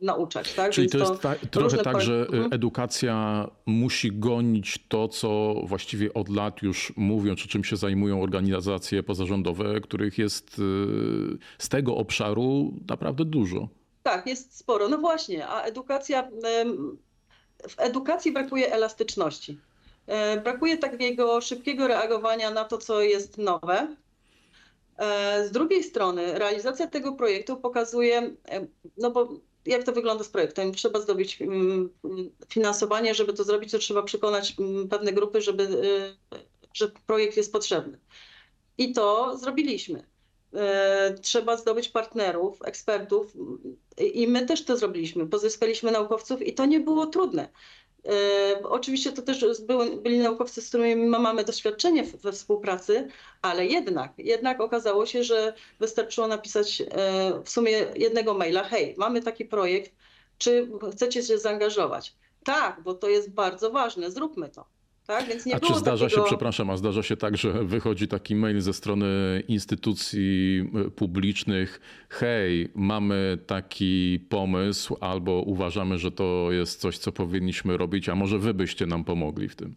nauczać. 0.00 0.54
Tak? 0.54 0.72
Czyli 0.72 0.88
Więc 0.88 1.04
to 1.04 1.10
jest 1.10 1.22
ta, 1.22 1.34
trochę 1.50 1.78
tak, 1.78 2.00
że 2.00 2.20
mhm. 2.20 2.52
edukacja 2.52 3.46
musi 3.66 4.12
gonić 4.12 4.84
to, 4.88 5.08
co 5.08 5.54
właściwie 5.64 6.14
od 6.14 6.28
lat 6.28 6.62
już 6.62 6.92
mówią, 6.96 7.36
czy 7.36 7.48
czym 7.48 7.64
się 7.64 7.76
zajmują 7.76 8.22
organizacje 8.22 9.02
pozarządowe, 9.02 9.80
których 9.80 10.18
jest 10.18 10.56
z 11.58 11.68
tego 11.68 11.96
obszaru 11.96 12.74
naprawdę 12.88 13.24
dużo. 13.24 13.68
Tak, 14.02 14.26
jest 14.26 14.58
sporo. 14.58 14.88
No 14.88 14.98
właśnie, 14.98 15.48
a 15.48 15.62
edukacja, 15.62 16.28
w 17.68 17.80
edukacji 17.80 18.32
brakuje 18.32 18.72
elastyczności. 18.72 19.58
E, 20.06 20.40
brakuje 20.40 20.78
takiego 20.78 21.40
szybkiego 21.40 21.88
reagowania 21.88 22.50
na 22.50 22.64
to, 22.64 22.78
co 22.78 23.00
jest 23.00 23.38
nowe. 23.38 23.96
E, 24.98 25.48
z 25.48 25.50
drugiej 25.50 25.84
strony 25.84 26.38
realizacja 26.38 26.86
tego 26.86 27.12
projektu 27.12 27.56
pokazuje, 27.56 28.18
e, 28.48 28.66
no 28.96 29.10
bo 29.10 29.28
jak 29.66 29.84
to 29.84 29.92
wygląda 29.92 30.24
z 30.24 30.28
projektem? 30.28 30.74
Trzeba 30.74 31.00
zdobyć 31.00 31.42
mm, 31.42 31.90
finansowanie, 32.48 33.14
żeby 33.14 33.32
to 33.32 33.44
zrobić, 33.44 33.70
to 33.70 33.78
trzeba 33.78 34.02
przekonać 34.02 34.54
mm, 34.58 34.88
pewne 34.88 35.12
grupy, 35.12 35.40
żeby, 35.40 35.68
że 36.74 36.90
projekt 37.06 37.36
jest 37.36 37.52
potrzebny. 37.52 37.98
I 38.78 38.92
to 38.92 39.36
zrobiliśmy. 39.38 40.06
Trzeba 41.22 41.56
zdobyć 41.56 41.88
partnerów, 41.88 42.58
ekspertów 42.64 43.32
i 44.14 44.28
my 44.28 44.46
też 44.46 44.64
to 44.64 44.76
zrobiliśmy. 44.76 45.26
Pozyskaliśmy 45.26 45.90
naukowców 45.90 46.42
i 46.42 46.54
to 46.54 46.66
nie 46.66 46.80
było 46.80 47.06
trudne. 47.06 47.48
E, 48.08 48.62
oczywiście 48.62 49.12
to 49.12 49.22
też 49.22 49.60
były, 49.60 49.96
byli 49.96 50.18
naukowcy, 50.18 50.62
z 50.62 50.68
którymi 50.68 51.06
mamy 51.06 51.44
doświadczenie 51.44 52.04
we 52.04 52.32
współpracy, 52.32 53.08
ale 53.42 53.66
jednak, 53.66 54.12
jednak 54.18 54.60
okazało 54.60 55.06
się, 55.06 55.24
że 55.24 55.54
wystarczyło 55.80 56.26
napisać 56.26 56.80
e, 56.80 56.86
w 57.44 57.50
sumie 57.50 57.72
jednego 57.96 58.34
maila, 58.34 58.64
hej, 58.64 58.94
mamy 58.98 59.22
taki 59.22 59.44
projekt, 59.44 59.92
czy 60.38 60.68
chcecie 60.92 61.22
się 61.22 61.38
zaangażować? 61.38 62.14
Tak, 62.44 62.80
bo 62.82 62.94
to 62.94 63.08
jest 63.08 63.30
bardzo 63.30 63.70
ważne, 63.70 64.10
zróbmy 64.10 64.48
to. 64.48 64.75
Tak? 65.06 65.28
Więc 65.28 65.46
nie 65.46 65.54
a 65.54 65.58
było 65.58 65.72
czy 65.72 65.78
zdarza 65.78 66.04
takiego... 66.04 66.22
się, 66.22 66.26
przepraszam, 66.26 66.70
a 66.70 66.76
zdarza 66.76 67.02
się 67.02 67.16
tak, 67.16 67.36
że 67.36 67.64
wychodzi 67.64 68.08
taki 68.08 68.34
mail 68.34 68.60
ze 68.60 68.72
strony 68.72 69.42
instytucji 69.48 70.64
e, 70.86 70.90
publicznych, 70.90 71.80
hej, 72.08 72.68
mamy 72.74 73.38
taki 73.46 74.26
pomysł, 74.28 74.96
albo 75.00 75.32
uważamy, 75.32 75.98
że 75.98 76.10
to 76.10 76.48
jest 76.50 76.80
coś, 76.80 76.98
co 76.98 77.12
powinniśmy 77.12 77.76
robić, 77.76 78.08
a 78.08 78.14
może 78.14 78.38
wy 78.38 78.54
byście 78.54 78.86
nam 78.86 79.04
pomogli 79.04 79.48
w 79.48 79.56
tym? 79.56 79.76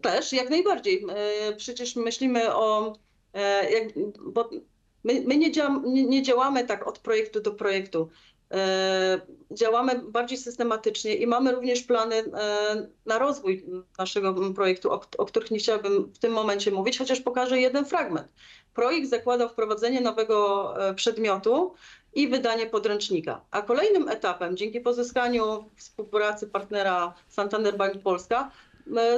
Też, 0.00 0.32
jak 0.32 0.50
najbardziej. 0.50 1.04
E, 1.08 1.56
przecież 1.56 1.96
myślimy 1.96 2.54
o, 2.54 2.98
e, 3.34 3.68
bo 4.26 4.50
my, 5.04 5.24
my 5.26 5.36
nie, 5.36 5.52
działamy, 5.52 5.88
nie, 5.88 6.04
nie 6.04 6.22
działamy 6.22 6.64
tak 6.64 6.86
od 6.86 6.98
projektu 6.98 7.40
do 7.40 7.50
projektu. 7.50 8.10
E, 9.54 9.56
działamy 9.56 9.98
bardziej 9.98 10.38
systematycznie 10.38 11.14
i 11.14 11.26
mamy 11.26 11.52
również 11.52 11.82
plany 11.82 12.16
e, 12.16 12.88
na 13.06 13.18
rozwój 13.18 13.64
naszego 13.98 14.34
projektu, 14.54 14.92
o, 14.92 15.26
których 15.26 15.50
nie 15.50 15.58
chciałabym 15.58 16.12
w 16.14 16.18
tym 16.18 16.32
momencie 16.32 16.70
mówić, 16.70 16.98
chociaż 16.98 17.20
pokażę 17.20 17.60
jeden 17.60 17.84
fragment. 17.84 18.28
Projekt 18.74 19.08
zakładał 19.08 19.48
wprowadzenie 19.48 20.00
nowego 20.00 20.74
e, 20.88 20.94
przedmiotu 20.94 21.74
i 22.14 22.28
wydanie 22.28 22.66
podręcznika. 22.66 23.40
A 23.50 23.62
kolejnym 23.62 24.08
etapem, 24.08 24.56
dzięki 24.56 24.80
pozyskaniu 24.80 25.64
współpracy 25.76 26.46
partnera 26.46 27.14
Santander 27.28 27.76
Bank 27.76 28.02
Polska, 28.02 28.50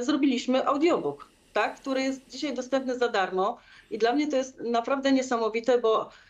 zrobiliśmy 0.01 0.67
audiobook, 0.67 1.29
tak, 1.53 1.81
który 1.81 2.03
jest 2.03 2.21
dzisiaj 2.29 2.55
dostępny 2.55 2.99
za 2.99 3.09
darmo. 3.09 3.59
I 3.91 3.99
dla 3.99 4.13
mnie 4.13 4.29
to 4.29 4.37
jest 4.37 4.61
naprawdę 4.61 5.13
niesamowite, 5.13 5.79
bo 5.79 6.11
E, 6.11 6.26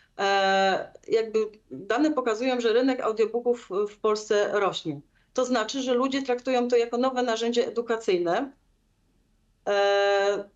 jakby 1.08 1.38
dane 1.70 2.10
pokazują, 2.10 2.60
że 2.60 2.72
rynek 2.72 3.00
audiobooków 3.00 3.68
w 3.90 3.98
Polsce 3.98 4.50
rośnie. 4.52 5.00
To 5.34 5.44
znaczy, 5.44 5.82
że 5.82 5.94
ludzie 5.94 6.22
traktują 6.22 6.68
to 6.68 6.76
jako 6.76 6.98
nowe 6.98 7.22
narzędzie 7.22 7.66
edukacyjne 7.66 8.52
e, 9.68 10.48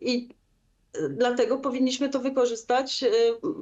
i 0.00 0.28
dlatego 1.10 1.58
powinniśmy 1.58 2.08
to 2.08 2.20
wykorzystać, 2.20 3.02
e, 3.02 3.08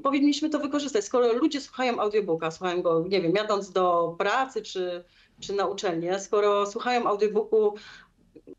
powinniśmy 0.02 0.50
to 0.50 0.58
wykorzystać. 0.58 1.04
Skoro 1.04 1.32
ludzie 1.32 1.60
słuchają 1.60 2.00
audiobooka, 2.00 2.50
słuchają 2.50 2.82
go, 2.82 3.04
nie 3.08 3.22
wiem, 3.22 3.32
jadąc 3.36 3.70
do 3.70 4.14
pracy 4.18 4.62
czy, 4.62 5.04
czy 5.40 5.52
na 5.52 5.66
uczelnię, 5.66 6.18
skoro 6.18 6.66
słuchają 6.66 7.06
audiobooku 7.06 7.74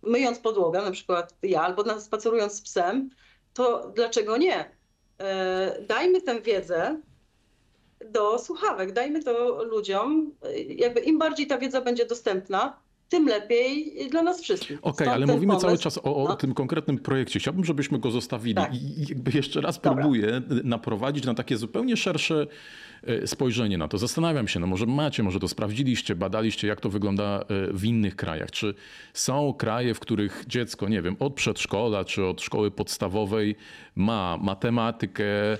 myjąc 0.01 0.39
podłogę, 0.39 0.81
na 0.81 0.91
przykład 0.91 1.35
ja, 1.43 1.61
albo 1.61 2.01
spacerując 2.01 2.53
z 2.53 2.61
psem, 2.61 3.09
to 3.53 3.91
dlaczego 3.95 4.37
nie? 4.37 4.78
E, 5.19 5.81
dajmy 5.87 6.21
tę 6.21 6.41
wiedzę 6.41 7.01
do 8.05 8.39
słuchawek, 8.39 8.93
dajmy 8.93 9.23
to 9.23 9.63
ludziom. 9.63 10.35
Jakby 10.67 10.99
im 10.99 11.19
bardziej 11.19 11.47
ta 11.47 11.57
wiedza 11.57 11.81
będzie 11.81 12.05
dostępna, 12.05 12.79
tym 13.09 13.27
lepiej 13.27 13.93
dla 14.11 14.23
nas 14.23 14.41
wszystkich. 14.41 14.77
Okej, 14.81 14.91
okay, 14.91 15.13
ale 15.13 15.25
mówimy 15.25 15.47
pomysł. 15.47 15.65
cały 15.65 15.77
czas 15.77 15.99
o, 16.03 16.25
no. 16.29 16.35
tym 16.35 16.53
konkretnym 16.53 16.97
projekcie. 16.97 17.39
Chciałbym, 17.39 17.65
żebyśmy 17.65 17.99
go 17.99 18.11
zostawili 18.11 18.55
tak. 18.55 18.75
i 18.75 19.05
jakby 19.09 19.31
jeszcze 19.31 19.61
raz 19.61 19.81
Dobra. 19.81 20.01
próbuję 20.01 20.41
naprowadzić 20.63 21.25
na 21.25 21.33
takie 21.33 21.57
zupełnie 21.57 21.97
szersze 21.97 22.47
e, 23.03 23.27
spojrzenie 23.27 23.77
na 23.77 23.87
to. 23.87 23.97
Zastanawiam 23.97 24.47
się, 24.47 24.59
no 24.59 24.67
może 24.67 24.85
macie, 24.85 25.23
może 25.23 25.39
to 25.39 25.47
sprawdziliście, 25.47 26.15
badaliście, 26.15 26.67
jak 26.67 26.81
to 26.81 26.89
wygląda 26.89 27.39
e, 27.39 27.45
w 27.73 27.85
innych 27.85 28.15
krajach. 28.15 28.51
Czy 28.51 28.73
są 29.13 29.53
kraje, 29.53 29.93
w 29.93 29.99
których 29.99 30.43
dziecko, 30.47 30.89
nie 30.89 31.01
wiem, 31.01 31.15
od 31.19 31.33
przedszkola 31.33 32.05
czy 32.05 32.25
od 32.25 32.41
szkoły 32.41 32.71
podstawowej 32.71 33.55
ma 33.95 34.37
matematykę, 34.41 35.57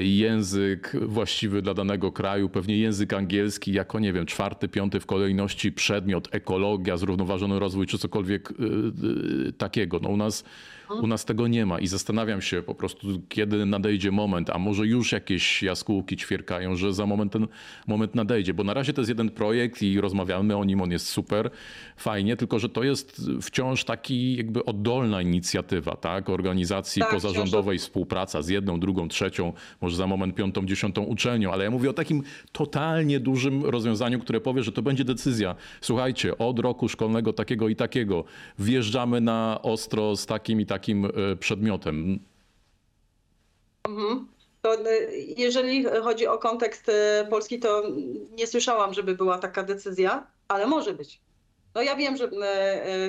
język 0.00 0.92
właściwy 1.02 1.62
dla 1.62 1.74
danego 1.74 2.12
kraju, 2.12 2.48
pewnie 2.48 2.78
język 2.78 3.12
angielski 3.12 3.72
jako, 3.72 4.00
nie 4.00 4.12
wiem, 4.12 4.26
czwarty, 4.26 4.68
piąty 4.68 5.00
w 5.00 5.06
kolejności 5.06 5.72
przedmiot, 5.72 6.28
ekologia, 6.30 6.96
zrównoważony 6.96 7.58
rozwój 7.58 7.86
czy 7.86 7.98
cokolwiek 7.98 8.50
e, 8.50 8.54
e, 9.48 9.52
takiego. 9.52 9.98
No 10.02 10.08
u 10.08 10.16
nas 10.16 10.44
u 10.90 11.06
nas 11.06 11.24
tego 11.24 11.48
nie 11.48 11.66
ma 11.66 11.78
i 11.78 11.86
zastanawiam 11.86 12.42
się 12.42 12.62
po 12.62 12.74
prostu, 12.74 13.22
kiedy 13.28 13.66
nadejdzie 13.66 14.10
moment, 14.10 14.50
a 14.50 14.58
może 14.58 14.86
już 14.86 15.12
jakieś 15.12 15.62
jaskółki 15.62 16.16
ćwierkają, 16.16 16.76
że 16.76 16.92
za 16.94 17.06
moment 17.06 17.32
ten 17.32 17.46
moment 17.86 18.14
nadejdzie, 18.14 18.54
bo 18.54 18.64
na 18.64 18.74
razie 18.74 18.92
to 18.92 19.00
jest 19.00 19.08
jeden 19.08 19.30
projekt 19.30 19.82
i 19.82 20.00
rozmawiamy 20.00 20.56
o 20.56 20.64
nim, 20.64 20.80
on 20.80 20.90
jest 20.90 21.06
super, 21.06 21.50
fajnie, 21.96 22.36
tylko 22.36 22.58
że 22.58 22.68
to 22.68 22.82
jest 22.82 23.30
wciąż 23.42 23.84
taki 23.84 24.36
jakby 24.36 24.64
oddolna 24.64 25.22
inicjatywa, 25.22 25.96
tak? 25.96 26.28
Organizacji 26.28 27.02
tak, 27.02 27.10
pozarządowej, 27.10 27.78
współpraca 27.78 28.42
z 28.42 28.48
jedną, 28.48 28.80
drugą, 28.80 29.08
trzecią, 29.08 29.52
może 29.80 29.96
za 29.96 30.06
moment 30.06 30.34
piątą, 30.34 30.66
dziesiątą 30.66 31.02
uczelnią, 31.02 31.52
ale 31.52 31.64
ja 31.64 31.70
mówię 31.70 31.90
o 31.90 31.92
takim 31.92 32.22
totalnie 32.52 33.20
dużym 33.20 33.64
rozwiązaniu, 33.64 34.18
które 34.18 34.40
powie, 34.40 34.62
że 34.62 34.72
to 34.72 34.82
będzie 34.82 35.04
decyzja. 35.04 35.54
Słuchajcie, 35.80 36.38
od 36.38 36.58
roku 36.58 36.88
szkolnego 36.88 37.32
takiego 37.32 37.68
i 37.68 37.76
takiego 37.76 38.24
wjeżdżamy 38.58 39.20
na 39.20 39.58
ostro 39.62 40.16
z 40.16 40.26
takim 40.26 40.60
i 40.60 40.66
takim 40.66 40.75
takim 40.76 41.04
e, 41.04 41.36
przedmiotem. 41.36 42.18
Mhm. 43.84 44.28
To 44.62 44.74
e, 44.74 45.12
jeżeli 45.36 45.84
chodzi 45.84 46.26
o 46.26 46.38
kontekst 46.38 46.88
e, 46.88 47.26
Polski, 47.30 47.58
to 47.58 47.82
nie 48.30 48.46
słyszałam, 48.46 48.94
żeby 48.94 49.14
była 49.14 49.38
taka 49.38 49.62
decyzja, 49.62 50.26
ale 50.48 50.66
może 50.66 50.94
być. 50.94 51.20
No 51.74 51.82
ja 51.82 51.96
wiem, 51.96 52.16
że 52.16 52.30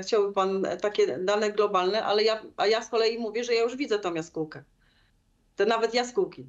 chciałby 0.04 0.34
pan 0.34 0.68
takie 0.82 1.18
dane 1.18 1.52
globalne, 1.52 2.06
ale 2.06 2.24
ja, 2.24 2.42
a 2.58 2.68
ja 2.68 2.82
z 2.82 2.90
kolei 2.90 3.20
mówię, 3.20 3.44
że 3.44 3.54
ja 3.54 3.64
już 3.64 3.76
widzę 3.76 4.00
tą 4.00 4.14
jaskółkę. 4.14 4.64
Te 5.56 5.66
nawet 5.66 5.94
jaskółki 5.94 6.46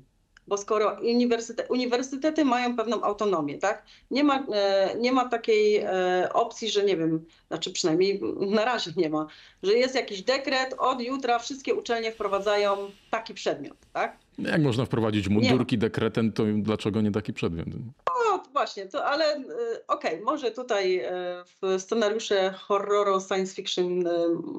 bo 0.49 0.57
skoro 0.57 0.97
uniwersytety, 1.03 1.73
uniwersytety 1.73 2.45
mają 2.45 2.77
pewną 2.77 3.03
autonomię, 3.03 3.59
tak? 3.59 3.83
Nie 4.11 4.25
ma, 4.25 4.47
e, 4.53 4.95
nie 5.01 5.13
ma 5.13 5.29
takiej 5.29 5.77
e, 5.77 6.29
opcji, 6.33 6.71
że 6.71 6.85
nie 6.85 6.97
wiem, 6.97 7.25
znaczy 7.49 7.73
przynajmniej 7.73 8.21
na 8.41 8.65
razie 8.65 8.91
nie 8.97 9.11
ma, 9.11 9.27
że 9.63 9.73
jest 9.73 9.95
jakiś 9.95 10.23
dekret, 10.23 10.75
od 10.79 11.01
jutra 11.01 11.39
wszystkie 11.39 11.75
uczelnie 11.75 12.13
wprowadzają 12.13 12.77
taki 13.11 13.35
przedmiot, 13.35 13.77
tak? 13.93 14.17
Jak 14.39 14.63
można 14.63 14.85
wprowadzić 14.85 15.29
mundurki 15.29 15.79
dekretem, 15.79 16.33
to 16.33 16.43
dlaczego 16.57 17.01
nie 17.01 17.13
taki 17.13 17.33
przedmiot? 17.33 17.69
No 18.07 18.43
właśnie, 18.53 18.87
to 18.87 19.05
ale 19.05 19.25
e, 19.25 19.41
okej, 19.89 20.13
okay, 20.13 20.21
może 20.25 20.51
tutaj 20.51 21.03
w 21.45 21.81
scenariusze 21.81 22.51
horroru, 22.51 23.21
science 23.21 23.55
fiction, 23.55 24.05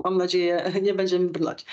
mam 0.03 0.17
nadzieję, 0.17 0.71
nie 0.81 0.93
będziemy 0.93 1.27
brnąć. 1.27 1.65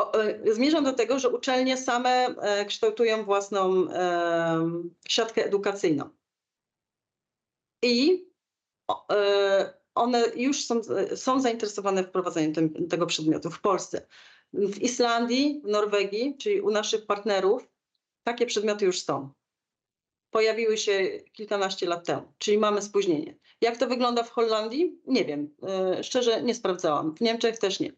E, 0.00 0.54
zmierzam 0.54 0.84
do 0.84 0.92
tego, 0.92 1.18
że 1.18 1.28
uczelnie 1.28 1.76
same 1.76 2.10
e, 2.10 2.64
kształtują 2.64 3.24
własną 3.24 3.90
e, 3.90 4.82
siatkę 5.08 5.44
edukacyjną. 5.44 6.10
I 7.82 8.26
one 9.94 10.24
już 10.36 10.64
są, 10.64 10.80
są 11.16 11.40
zainteresowane 11.40 12.04
wprowadzeniem 12.04 12.54
tym, 12.54 12.88
tego 12.88 13.06
przedmiotu 13.06 13.50
w 13.50 13.60
Polsce. 13.60 14.06
W 14.52 14.78
Islandii, 14.78 15.62
w 15.64 15.68
Norwegii, 15.68 16.36
czyli 16.38 16.60
u 16.60 16.70
naszych 16.70 17.06
partnerów, 17.06 17.68
takie 18.22 18.46
przedmioty 18.46 18.84
już 18.84 19.02
są. 19.02 19.32
Pojawiły 20.30 20.78
się 20.78 21.20
kilkanaście 21.32 21.86
lat 21.86 22.06
temu, 22.06 22.32
czyli 22.38 22.58
mamy 22.58 22.82
spóźnienie. 22.82 23.38
Jak 23.60 23.76
to 23.76 23.86
wygląda 23.86 24.22
w 24.22 24.30
Holandii? 24.30 25.00
Nie 25.06 25.24
wiem. 25.24 25.56
Szczerze 26.02 26.42
nie 26.42 26.54
sprawdzałam. 26.54 27.14
W 27.14 27.20
Niemczech 27.20 27.58
też 27.58 27.80
nie. 27.80 27.92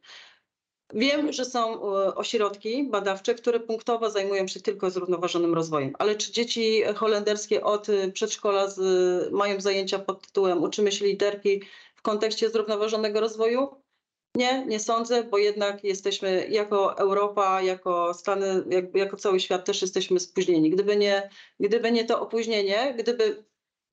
Wiem, 0.92 1.33
że 1.33 1.44
są 1.44 1.75
e, 1.75 2.14
ośrodki 2.14 2.85
badawcze, 2.85 3.35
które 3.35 3.61
punktowo 3.61 4.11
zajmują 4.11 4.47
się 4.47 4.61
tylko 4.61 4.90
zrównoważonym 4.90 5.55
rozwojem, 5.55 5.92
ale 5.99 6.16
czy 6.16 6.33
dzieci 6.33 6.83
holenderskie 6.97 7.64
od 7.64 7.88
e, 7.88 8.11
przedszkola 8.12 8.70
z, 8.70 9.33
mają 9.33 9.61
zajęcia 9.61 9.99
pod 9.99 10.27
tytułem 10.27 10.62
Uczymy 10.62 10.92
się 10.92 11.07
literki 11.07 11.62
w 11.94 12.03
kontekście 12.03 12.51
zrównoważonego 12.51 13.20
rozwoju? 13.20 13.68
Nie, 14.37 14.66
nie 14.66 14.81
sądzę, 14.81 15.25
bo 15.25 15.38
jednak 15.38 15.85
jesteśmy 15.85 16.47
jako 16.51 16.99
Europa, 16.99 17.62
jako 17.62 18.14
Stany, 18.14 18.64
jak, 18.70 18.94
jako 18.94 19.16
cały 19.16 19.40
świat 19.40 19.64
też 19.64 19.83
jesteśmy 19.83 20.20
spóźnieni. 20.20 20.70
Gdyby 20.70 20.97
nie, 20.97 21.31
gdyby 21.61 21.92
nie 21.92 22.05
to 22.05 22.20
opóźnienie, 22.20 22.94
gdyby, 22.99 23.44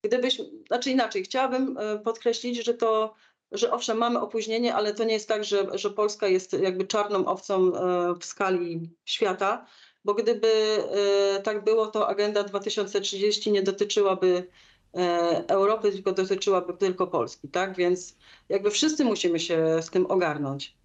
gdybyś, 0.05 0.41
znaczy 0.67 0.91
inaczej, 0.91 1.23
chciałabym 1.23 1.77
e, 1.77 1.99
podkreślić, 1.99 2.65
że 2.65 2.73
to 2.73 3.13
że 3.51 3.71
owszem, 3.71 3.97
mamy 3.97 4.19
opóźnienie, 4.19 4.75
ale 4.75 4.93
to 4.93 5.03
nie 5.03 5.13
jest 5.13 5.27
tak, 5.27 5.43
że, 5.43 5.67
że 5.73 5.89
Polska 5.89 6.27
jest 6.27 6.53
jakby 6.53 6.85
czarną 6.87 7.25
owcą 7.25 7.75
e, 7.75 8.15
w 8.19 8.25
skali 8.25 8.89
świata, 9.05 9.65
bo 10.05 10.13
gdyby 10.13 10.47
e, 10.47 11.41
tak 11.41 11.63
było, 11.63 11.87
to 11.87 12.07
agenda 12.07 12.43
2030 12.43 13.51
nie 13.51 13.61
dotyczyłaby 13.61 14.47
e, 14.93 14.99
Europy, 15.47 15.91
tylko 15.91 16.11
dotyczyłaby 16.11 16.73
tylko 16.73 17.07
Polski, 17.07 17.49
tak? 17.49 17.75
Więc 17.75 18.17
jakby 18.49 18.71
wszyscy 18.71 19.05
musimy 19.05 19.39
się 19.39 19.81
z 19.81 19.89
tym 19.89 20.05
ogarnąć. 20.05 20.75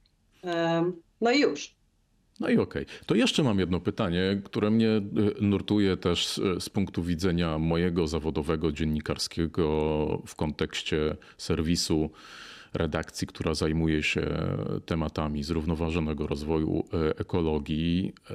No 1.20 1.30
i 1.30 1.40
już. 1.40 1.74
No 2.40 2.48
i 2.48 2.58
okej. 2.58 2.82
Okay. 2.82 2.96
To 3.06 3.14
jeszcze 3.14 3.42
mam 3.42 3.58
jedno 3.58 3.80
pytanie, 3.80 4.42
które 4.44 4.70
mnie 4.70 5.02
nurtuje 5.40 5.96
też 5.96 6.26
z, 6.26 6.40
z, 6.64 6.68
punktu 6.68 7.02
widzenia 7.02 7.58
mojego 7.58 8.08
zawodowego 8.08 8.72
dziennikarskiego 8.72 9.68
w 10.26 10.34
kontekście 10.34 11.16
serwisu 11.38 12.10
redakcji, 12.74 13.26
która 13.26 13.54
zajmuje 13.54 14.02
się 14.02 14.22
tematami 14.86 15.42
zrównoważonego 15.42 16.26
rozwoju 16.26 16.84
e, 16.92 17.18
ekologii. 17.18 18.12
E, 18.30 18.34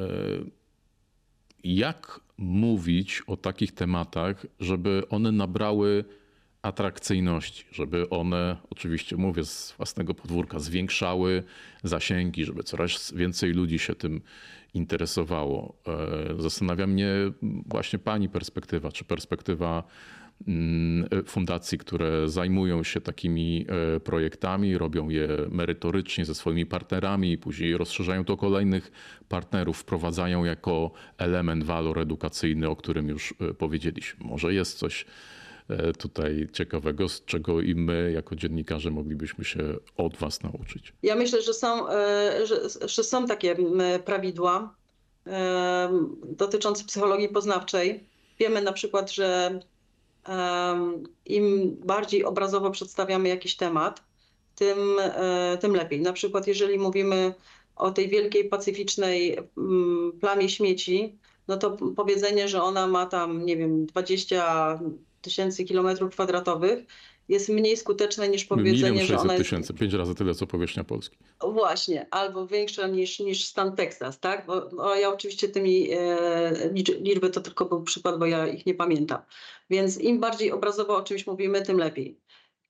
jak 1.63 2.19
mówić 2.37 3.23
o 3.27 3.37
takich 3.37 3.71
tematach, 3.71 4.45
żeby 4.59 5.03
one 5.09 5.31
nabrały 5.31 6.05
atrakcyjności, 6.61 7.65
żeby 7.71 8.09
one, 8.09 8.57
oczywiście 8.69 9.17
mówię 9.17 9.45
z 9.45 9.73
własnego 9.77 10.13
podwórka, 10.13 10.59
zwiększały 10.59 11.43
zasięgi, 11.83 12.45
żeby 12.45 12.63
coraz 12.63 13.13
więcej 13.13 13.53
ludzi 13.53 13.79
się 13.79 13.95
tym 13.95 14.21
interesowało. 14.73 15.75
E, 16.37 16.41
zastanawia 16.41 16.87
mnie 16.87 17.13
właśnie 17.65 17.99
Pani 17.99 18.29
perspektywa, 18.29 18.91
czy 18.91 19.03
perspektywa 19.05 19.83
fundacji, 21.25 21.77
które 21.77 22.29
zajmują 22.29 22.83
się 22.83 23.01
takimi 23.01 23.65
e, 23.95 23.99
projektami, 23.99 24.77
robią 24.77 25.09
je 25.09 25.27
merytorycznie 25.49 26.25
ze 26.25 26.35
swoimi 26.35 26.65
partnerami, 26.65 27.37
później 27.37 27.77
rozszerzają 27.77 28.25
to 28.25 28.37
kolejnych 28.37 28.91
partnerów, 29.29 29.77
wprowadzają 29.77 30.43
jako 30.43 30.91
element 31.17 31.63
walor 31.63 31.99
edukacyjny, 31.99 32.69
o 32.69 32.75
którym 32.75 33.07
już 33.07 33.33
e, 33.39 33.53
powiedzieliśmy. 33.53 34.25
Może 34.25 34.53
jest 34.53 34.77
coś 34.77 35.05
tutaj 35.97 36.47
ciekawego, 36.53 37.09
z 37.09 37.25
czego 37.25 37.61
i 37.61 37.75
my 37.75 38.11
jako 38.11 38.35
dziennikarze 38.35 38.91
moglibyśmy 38.91 39.45
się 39.45 39.59
od 39.97 40.17
Was 40.17 40.43
nauczyć? 40.43 40.93
Ja 41.03 41.15
myślę, 41.15 41.41
że 41.41 41.53
są, 41.53 41.87
że, 42.43 42.87
że 42.87 43.03
są 43.03 43.27
takie 43.27 43.55
prawidła 44.05 44.75
dotyczące 46.23 46.83
psychologii 46.83 47.29
poznawczej. 47.29 48.03
Wiemy 48.39 48.61
na 48.61 48.73
przykład, 48.73 49.11
że 49.11 49.59
im 51.25 51.75
bardziej 51.85 52.25
obrazowo 52.25 52.71
przedstawiamy 52.71 53.29
jakiś 53.29 53.55
temat, 53.55 54.03
tym, 54.55 54.77
e, 54.99 55.57
tym 55.61 55.75
lepiej. 55.75 56.01
Na 56.01 56.13
przykład, 56.13 56.47
jeżeli 56.47 56.79
mówimy 56.79 57.33
o 57.75 57.91
tej 57.91 58.09
wielkiej 58.09 58.49
pacyficznej 58.49 59.37
plamie 60.19 60.49
śmieci, 60.49 61.19
no 61.47 61.57
to 61.57 61.77
powiedzenie, 61.95 62.47
że 62.47 62.63
ona 62.63 62.87
ma 62.87 63.05
tam, 63.05 63.45
nie 63.45 63.57
wiem, 63.57 63.85
20 63.85 64.79
tysięcy 65.21 65.63
kilometrów 65.63 66.11
kwadratowych, 66.11 66.85
jest 67.29 67.49
mniej 67.49 67.77
skuteczne 67.77 68.29
niż 68.29 68.45
powiedzenie, 68.45 69.05
że 69.05 69.17
ona 69.17 69.33
jest... 69.33 69.45
tysięcy, 69.45 69.73
pięć 69.73 69.93
razy 69.93 70.15
tyle, 70.15 70.35
co 70.35 70.47
powierzchnia 70.47 70.83
Polski. 70.83 71.17
Właśnie, 71.41 72.07
albo 72.11 72.47
większa 72.47 72.87
niż, 72.87 73.19
niż 73.19 73.45
stan 73.45 73.75
Teksas, 73.75 74.19
tak? 74.19 74.45
Bo, 74.45 74.69
bo 74.69 74.95
ja 74.95 75.09
oczywiście 75.09 75.49
tymi 75.49 75.91
e, 75.91 76.69
liczby 76.99 77.29
to 77.29 77.41
tylko 77.41 77.65
był 77.65 77.83
przykład, 77.83 78.19
bo 78.19 78.25
ja 78.25 78.47
ich 78.47 78.65
nie 78.65 78.73
pamiętam. 78.73 79.21
Więc 79.69 79.99
im 79.99 80.19
bardziej 80.19 80.51
obrazowo 80.51 80.95
o 80.95 81.01
czymś 81.03 81.27
mówimy, 81.27 81.61
tym 81.61 81.77
lepiej. 81.77 82.19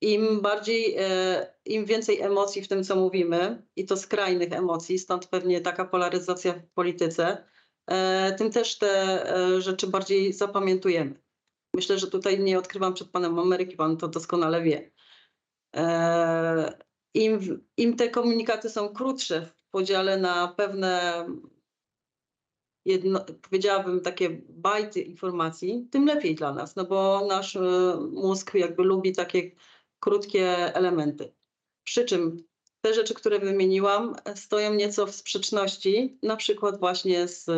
Im 0.02 0.42
bardziej, 0.42 0.96
e, 0.98 1.54
im 1.66 1.86
więcej 1.86 2.22
emocji 2.22 2.62
w 2.62 2.68
tym, 2.68 2.84
co 2.84 2.96
mówimy, 2.96 3.64
i 3.76 3.86
to 3.86 3.98
skrajnych 3.98 4.54
emocji, 4.54 5.00
stąd 5.00 5.28
pewnie 5.28 5.62
taka 5.62 5.86
polaryzacja 5.86 6.54
w 6.54 6.74
polityce, 6.74 7.44
e, 7.88 8.36
tym 8.38 8.52
też 8.52 8.78
te 8.78 8.90
e, 9.36 9.62
rzeczy 9.62 9.88
bardziej 9.88 10.34
zapamiętujemy. 10.34 11.22
Myślę, 11.74 12.00
że 12.00 12.08
tutaj 12.08 12.40
nie 12.40 12.60
odkrywam 12.60 12.94
przed 12.94 13.10
panem 13.10 13.40
Ameryki, 13.40 13.76
pan 13.76 13.98
to 13.98 14.08
doskonale 14.08 14.62
wie. 14.62 14.92
E, 15.76 16.80
Im, 17.14 17.64
Im 17.78 17.96
te 17.96 18.10
komunikaty 18.10 18.70
są 18.70 18.90
krótsze 18.90 19.46
w 19.46 19.70
podziale 19.70 20.18
na 20.18 20.48
pewne, 20.48 21.26
jedno, 22.86 23.26
powiedziałabym, 23.42 24.02
takie 24.02 24.30
bajty 24.50 25.02
informacji, 25.02 25.88
tym 25.92 26.06
lepiej 26.06 26.36
dla 26.36 26.54
nas, 26.54 26.76
no 26.76 26.86
bo 26.86 27.26
nasz 27.30 27.56
e, 27.56 27.98
mózg 28.12 28.54
jakby 28.54 28.84
lubi 28.84 29.16
takie 29.16 29.52
krótkie 30.00 30.76
elementy. 30.76 31.34
Przy 31.84 32.06
czym 32.06 32.44
te 32.82 32.94
rzeczy, 32.94 33.14
które 33.14 33.40
wymieniłam, 33.40 34.16
stoją 34.36 34.74
nieco 34.74 35.06
w 35.06 35.16
sprzeczności, 35.16 36.18
na 36.24 36.36
przykład 36.36 36.80
właśnie 36.80 37.28
z 37.28 37.50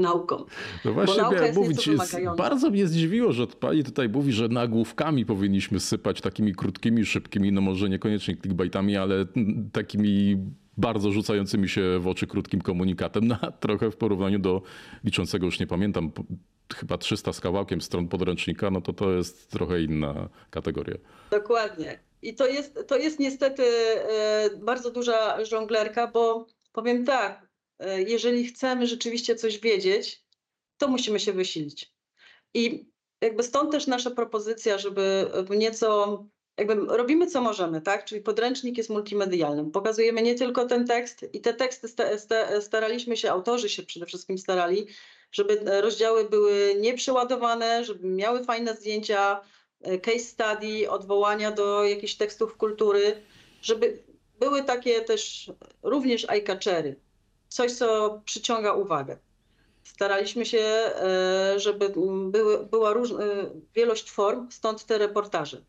nauką. 0.00 0.44
No 0.84 0.92
właśnie 0.92 1.22
miałem 1.22 1.54
mówić, 1.54 1.86
jest, 1.86 2.16
bardzo 2.36 2.70
mnie 2.70 2.86
zdziwiło, 2.86 3.32
że 3.32 3.46
pani 3.46 3.84
tutaj 3.84 4.08
mówi, 4.08 4.32
że 4.32 4.48
nagłówkami 4.48 5.26
powinniśmy 5.26 5.80
sypać 5.80 6.20
takimi 6.20 6.54
krótkimi, 6.54 7.06
szybkimi, 7.06 7.52
no 7.52 7.60
może 7.60 7.88
niekoniecznie 7.88 8.36
clickbaitami, 8.36 8.96
ale 8.96 9.26
takimi 9.72 10.38
bardzo 10.76 11.12
rzucającymi 11.12 11.68
się 11.68 11.98
w 12.00 12.08
oczy 12.08 12.26
krótkim 12.26 12.60
komunikatem, 12.60 13.28
no, 13.28 13.36
trochę 13.60 13.90
w 13.90 13.96
porównaniu 13.96 14.38
do 14.38 14.62
liczącego, 15.04 15.46
już 15.46 15.60
nie 15.60 15.66
pamiętam, 15.66 16.12
chyba 16.76 16.98
300 16.98 17.32
z 17.32 17.40
kawałkiem 17.40 17.80
stron 17.80 18.08
podręcznika, 18.08 18.70
no 18.70 18.80
to 18.80 18.92
to 18.92 19.12
jest 19.12 19.50
trochę 19.50 19.82
inna 19.82 20.28
kategoria. 20.50 20.96
Dokładnie. 21.30 21.98
I 22.22 22.34
to 22.34 22.46
jest, 22.46 22.78
to 22.86 22.96
jest 22.96 23.18
niestety 23.18 23.62
e, 23.62 24.50
bardzo 24.62 24.90
duża 24.90 25.44
żonglerka, 25.44 26.06
bo 26.06 26.46
powiem 26.72 27.04
tak, 27.04 27.49
jeżeli 28.06 28.46
chcemy 28.46 28.86
rzeczywiście 28.86 29.36
coś 29.36 29.58
wiedzieć, 29.58 30.24
to 30.78 30.88
musimy 30.88 31.20
się 31.20 31.32
wysilić. 31.32 31.92
I 32.54 32.90
jakby 33.20 33.42
stąd 33.42 33.72
też 33.72 33.86
nasza 33.86 34.10
propozycja, 34.10 34.78
żeby 34.78 35.30
nieco, 35.50 36.24
jakby 36.58 36.74
robimy 36.74 37.26
co 37.26 37.40
możemy, 37.40 37.80
tak? 37.80 38.04
Czyli 38.04 38.20
podręcznik 38.20 38.78
jest 38.78 38.90
multimedialnym. 38.90 39.70
Pokazujemy 39.70 40.22
nie 40.22 40.34
tylko 40.34 40.66
ten 40.66 40.86
tekst 40.86 41.26
i 41.32 41.40
te 41.40 41.54
teksty 41.54 41.88
staraliśmy 42.60 43.16
się, 43.16 43.30
autorzy 43.30 43.68
się 43.68 43.82
przede 43.82 44.06
wszystkim 44.06 44.38
starali, 44.38 44.86
żeby 45.32 45.60
rozdziały 45.80 46.28
były 46.28 46.76
nieprzeładowane, 46.80 47.84
żeby 47.84 48.08
miały 48.08 48.44
fajne 48.44 48.74
zdjęcia, 48.74 49.40
e, 49.80 49.98
case 49.98 50.18
study, 50.18 50.90
odwołania 50.90 51.50
do 51.50 51.84
jakichś 51.84 52.14
tekstów 52.14 52.56
kultury, 52.56 53.22
żeby 53.62 54.02
były 54.40 54.64
takie 54.64 55.00
też 55.00 55.52
również 55.82 56.26
eye-catchery 56.26 56.94
coś, 57.50 57.72
co 57.72 58.20
przyciąga 58.24 58.72
uwagę. 58.72 59.16
Staraliśmy 59.84 60.46
się, 60.46 60.58
e, 60.58 61.54
żeby 61.56 61.88
były, 62.30 62.66
była 62.66 62.92
róż, 62.92 63.10
e, 63.10 63.16
wielość 63.74 64.10
form, 64.10 64.50
stąd 64.50 64.84
te 64.84 64.98
reportaże. 64.98 65.62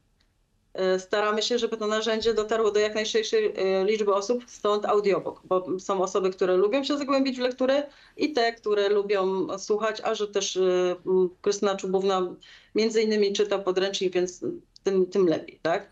E, 0.73 0.99
staramy 0.99 1.41
się, 1.41 1.59
żeby 1.59 1.77
to 1.77 1.87
narzędzie 1.87 2.33
dotarło 2.33 2.71
do 2.71 2.79
jak 2.79 2.95
najszerszej 2.95 3.53
liczby 3.85 4.13
osób, 4.13 4.43
stąd 4.47 4.85
audiobook, 4.85 5.41
bo 5.43 5.79
są 5.79 6.01
osoby, 6.01 6.29
które 6.29 6.57
lubią 6.57 6.83
się 6.83 6.97
zagłębić 6.97 7.37
w 7.37 7.41
lekturę 7.41 7.83
i 8.17 8.33
te, 8.33 8.53
które 8.53 8.89
lubią 8.89 9.47
słuchać, 9.57 10.01
a 10.03 10.15
że 10.15 10.27
też 10.27 10.59
Krystyna 11.41 11.75
Czubówna 11.75 12.35
między 12.75 13.01
innymi 13.01 13.33
czyta 13.33 13.59
podręcznik, 13.59 14.13
więc 14.13 14.45
tym, 14.83 15.05
tym 15.05 15.27
lepiej, 15.27 15.59
tak? 15.61 15.91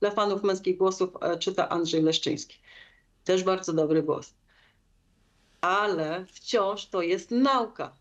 Dla 0.00 0.10
fanów 0.10 0.42
męskich 0.42 0.76
głosów 0.76 1.10
czyta 1.38 1.68
Andrzej 1.68 2.02
Leszczyński. 2.02 2.58
Też 3.24 3.44
bardzo 3.44 3.72
dobry 3.72 4.02
głos 4.02 4.34
ale 5.62 6.26
wciąż 6.32 6.86
to 6.86 7.02
jest 7.02 7.30
nauka 7.30 7.96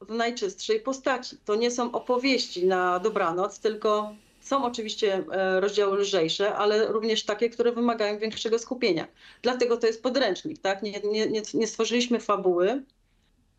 w 0.00 0.10
najczystszej 0.10 0.80
postaci. 0.80 1.36
To 1.44 1.54
nie 1.54 1.70
są 1.70 1.92
opowieści 1.92 2.66
na 2.66 2.98
dobranoc, 2.98 3.60
tylko 3.60 4.14
są 4.40 4.64
oczywiście 4.64 5.24
e, 5.32 5.60
rozdziały 5.60 5.98
lżejsze, 5.98 6.54
ale 6.54 6.86
również 6.86 7.24
takie, 7.24 7.50
które 7.50 7.72
wymagają 7.72 8.18
większego 8.18 8.58
skupienia. 8.58 9.08
Dlatego 9.42 9.76
to 9.76 9.86
jest 9.86 10.02
podręcznik, 10.02 10.58
tak? 10.58 10.82
Nie, 10.82 11.00
nie, 11.04 11.42
nie, 11.54 11.66
stworzyliśmy 11.66 12.20
fabuły. 12.20 12.82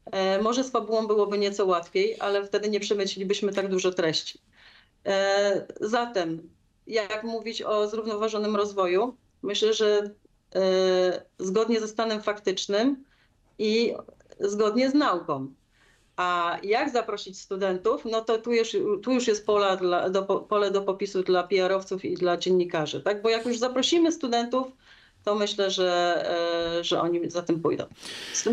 E, 0.06 0.42
może 0.42 0.64
z 0.64 0.72
fabułą 0.72 1.08
byłoby 1.08 1.38
nieco 1.38 1.66
łatwiej, 1.66 2.16
ale 2.20 2.46
wtedy 2.46 2.70
nie 2.70 2.80
przemycilibyśmy 2.80 3.54
tak 3.54 3.70
dużo 3.70 3.92
treści. 3.92 4.40
E, 5.06 5.68
zatem, 5.82 6.50
jak 6.88 7.24
mówić 7.24 7.62
o 7.62 7.88
zrównoważonym 7.88 8.56
rozwoju? 8.56 9.18
Myślę, 9.42 9.74
że 9.74 10.10
zgodnie 11.40 11.80
ze 11.80 11.88
stanem 11.88 12.22
faktycznym 12.22 13.04
i 13.60 13.94
zgodnie 14.40 14.90
z 14.90 14.94
nauką. 14.94 15.54
A 16.18 16.58
jak 16.64 16.90
zaprosić 16.90 17.40
studentów? 17.40 18.06
No 18.06 18.22
to 18.22 18.38
tu 18.38 18.54
już, 18.54 18.78
tu 19.04 19.12
już 19.12 19.28
jest 19.28 19.46
pole, 19.46 19.78
dla, 19.78 20.10
do, 20.10 20.24
pole 20.24 20.72
do 20.72 20.82
popisu 20.82 21.24
dla 21.24 21.44
PR-owców 21.44 22.06
i 22.06 22.16
dla 22.16 22.38
dziennikarzy, 22.38 23.02
tak? 23.02 23.22
Bo 23.22 23.30
jak 23.30 23.46
już 23.46 23.58
zaprosimy 23.58 24.12
studentów, 24.12 24.68
to 25.24 25.36
myślę, 25.36 25.72
że, 25.72 26.24
e, 26.80 26.84
że 26.84 27.02
oni 27.02 27.30
za 27.30 27.42
tym 27.42 27.60
pójdą. 27.60 27.86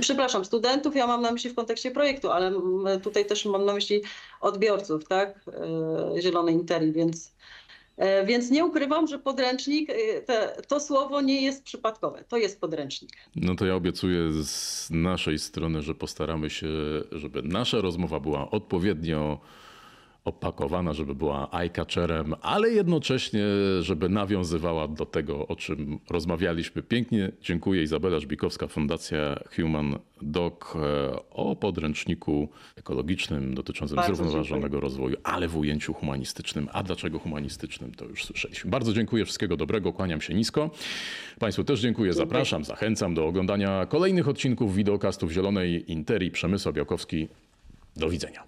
Przepraszam, 0.01 0.45
studentów 0.45 0.97
ja 0.97 1.07
mam 1.07 1.23
na 1.23 1.33
myśli 1.33 1.51
w 1.51 1.55
kontekście 1.55 1.91
projektu, 1.91 2.31
ale 2.31 2.53
tutaj 3.03 3.27
też 3.27 3.45
mam 3.45 3.65
na 3.65 3.73
myśli 3.73 4.03
odbiorców, 4.41 5.09
tak? 5.09 5.41
E, 6.17 6.23
Zielonej 6.23 6.55
Interi, 6.55 6.93
więc 6.93 7.33
więc 8.27 8.51
nie 8.51 8.65
ukrywam, 8.65 9.07
że 9.07 9.19
podręcznik, 9.19 9.91
e, 9.91 10.23
te, 10.23 10.63
to 10.69 10.81
słowo 10.81 11.21
nie 11.21 11.43
jest 11.43 11.65
przypadkowe. 11.65 12.25
To 12.29 12.37
jest 12.37 12.61
podręcznik. 12.61 13.11
No 13.37 13.55
to 13.55 13.67
ja 13.67 13.75
obiecuję 13.75 14.33
z 14.33 14.91
naszej 14.91 15.39
strony, 15.39 15.83
że 15.83 15.95
postaramy 15.95 16.51
się, 16.51 16.69
żeby 17.13 17.43
nasza 17.43 17.81
rozmowa 17.81 18.21
była 18.21 18.51
odpowiednio 18.51 19.41
opakowana, 20.27 20.93
żeby 20.93 21.15
była 21.15 21.47
eye-catcherem, 21.53 22.35
ale 22.43 22.71
jednocześnie, 22.71 23.45
żeby 23.81 24.09
nawiązywała 24.09 24.89
do 24.89 25.07
tego, 25.07 25.47
o 25.47 25.57
czym 25.57 25.99
rozmawialiśmy. 26.11 26.83
Pięknie 26.83 27.33
dziękuję 27.43 27.83
Izabela 27.83 28.21
Żbikowska, 28.21 28.67
Fundacja 28.67 29.39
Human 29.57 29.99
Doc 30.23 30.55
e, 30.75 30.79
o 31.31 31.57
podręczniku 31.57 32.49
ekologicznym 32.77 33.55
dotyczącym 33.55 33.97
Bardzo 33.97 34.15
zrównoważonego 34.15 34.63
dziękuję. 34.67 34.81
rozwoju, 34.81 35.17
ale 35.25 35.49
w 35.49 35.57
ujęciu 35.57 35.95
humanistycznym. 35.95 36.69
A 36.73 36.83
dlaczego 36.83 37.19
humanistycznym, 37.19 37.95
to 37.95 38.05
już 38.05 38.25
słyszeliśmy. 38.25 38.71
Bardzo 38.71 38.93
dziękuję, 38.93 39.25
wszystkiego 39.25 39.57
dobrego, 39.57 39.93
kłaniam 39.93 40.21
się 40.21 40.35
nisko. 40.35 40.71
Państwu 41.39 41.65
też 41.65 41.81
dziękuję, 41.81 42.11
dziękuję. 42.13 42.27
zapraszam, 42.27 42.65
zachęcam 42.65 43.15
do 43.15 43.27
oglądania 43.27 43.87
kolejnych 43.87 44.29
odcinków 44.29 44.75
wideokastów 44.75 45.33
Zielonej 45.33 45.93
Interi. 45.93 46.31
Przemysł 46.31 46.73
Białkowski. 46.73 47.29
Do 47.97 48.09
widzenia. 48.11 48.43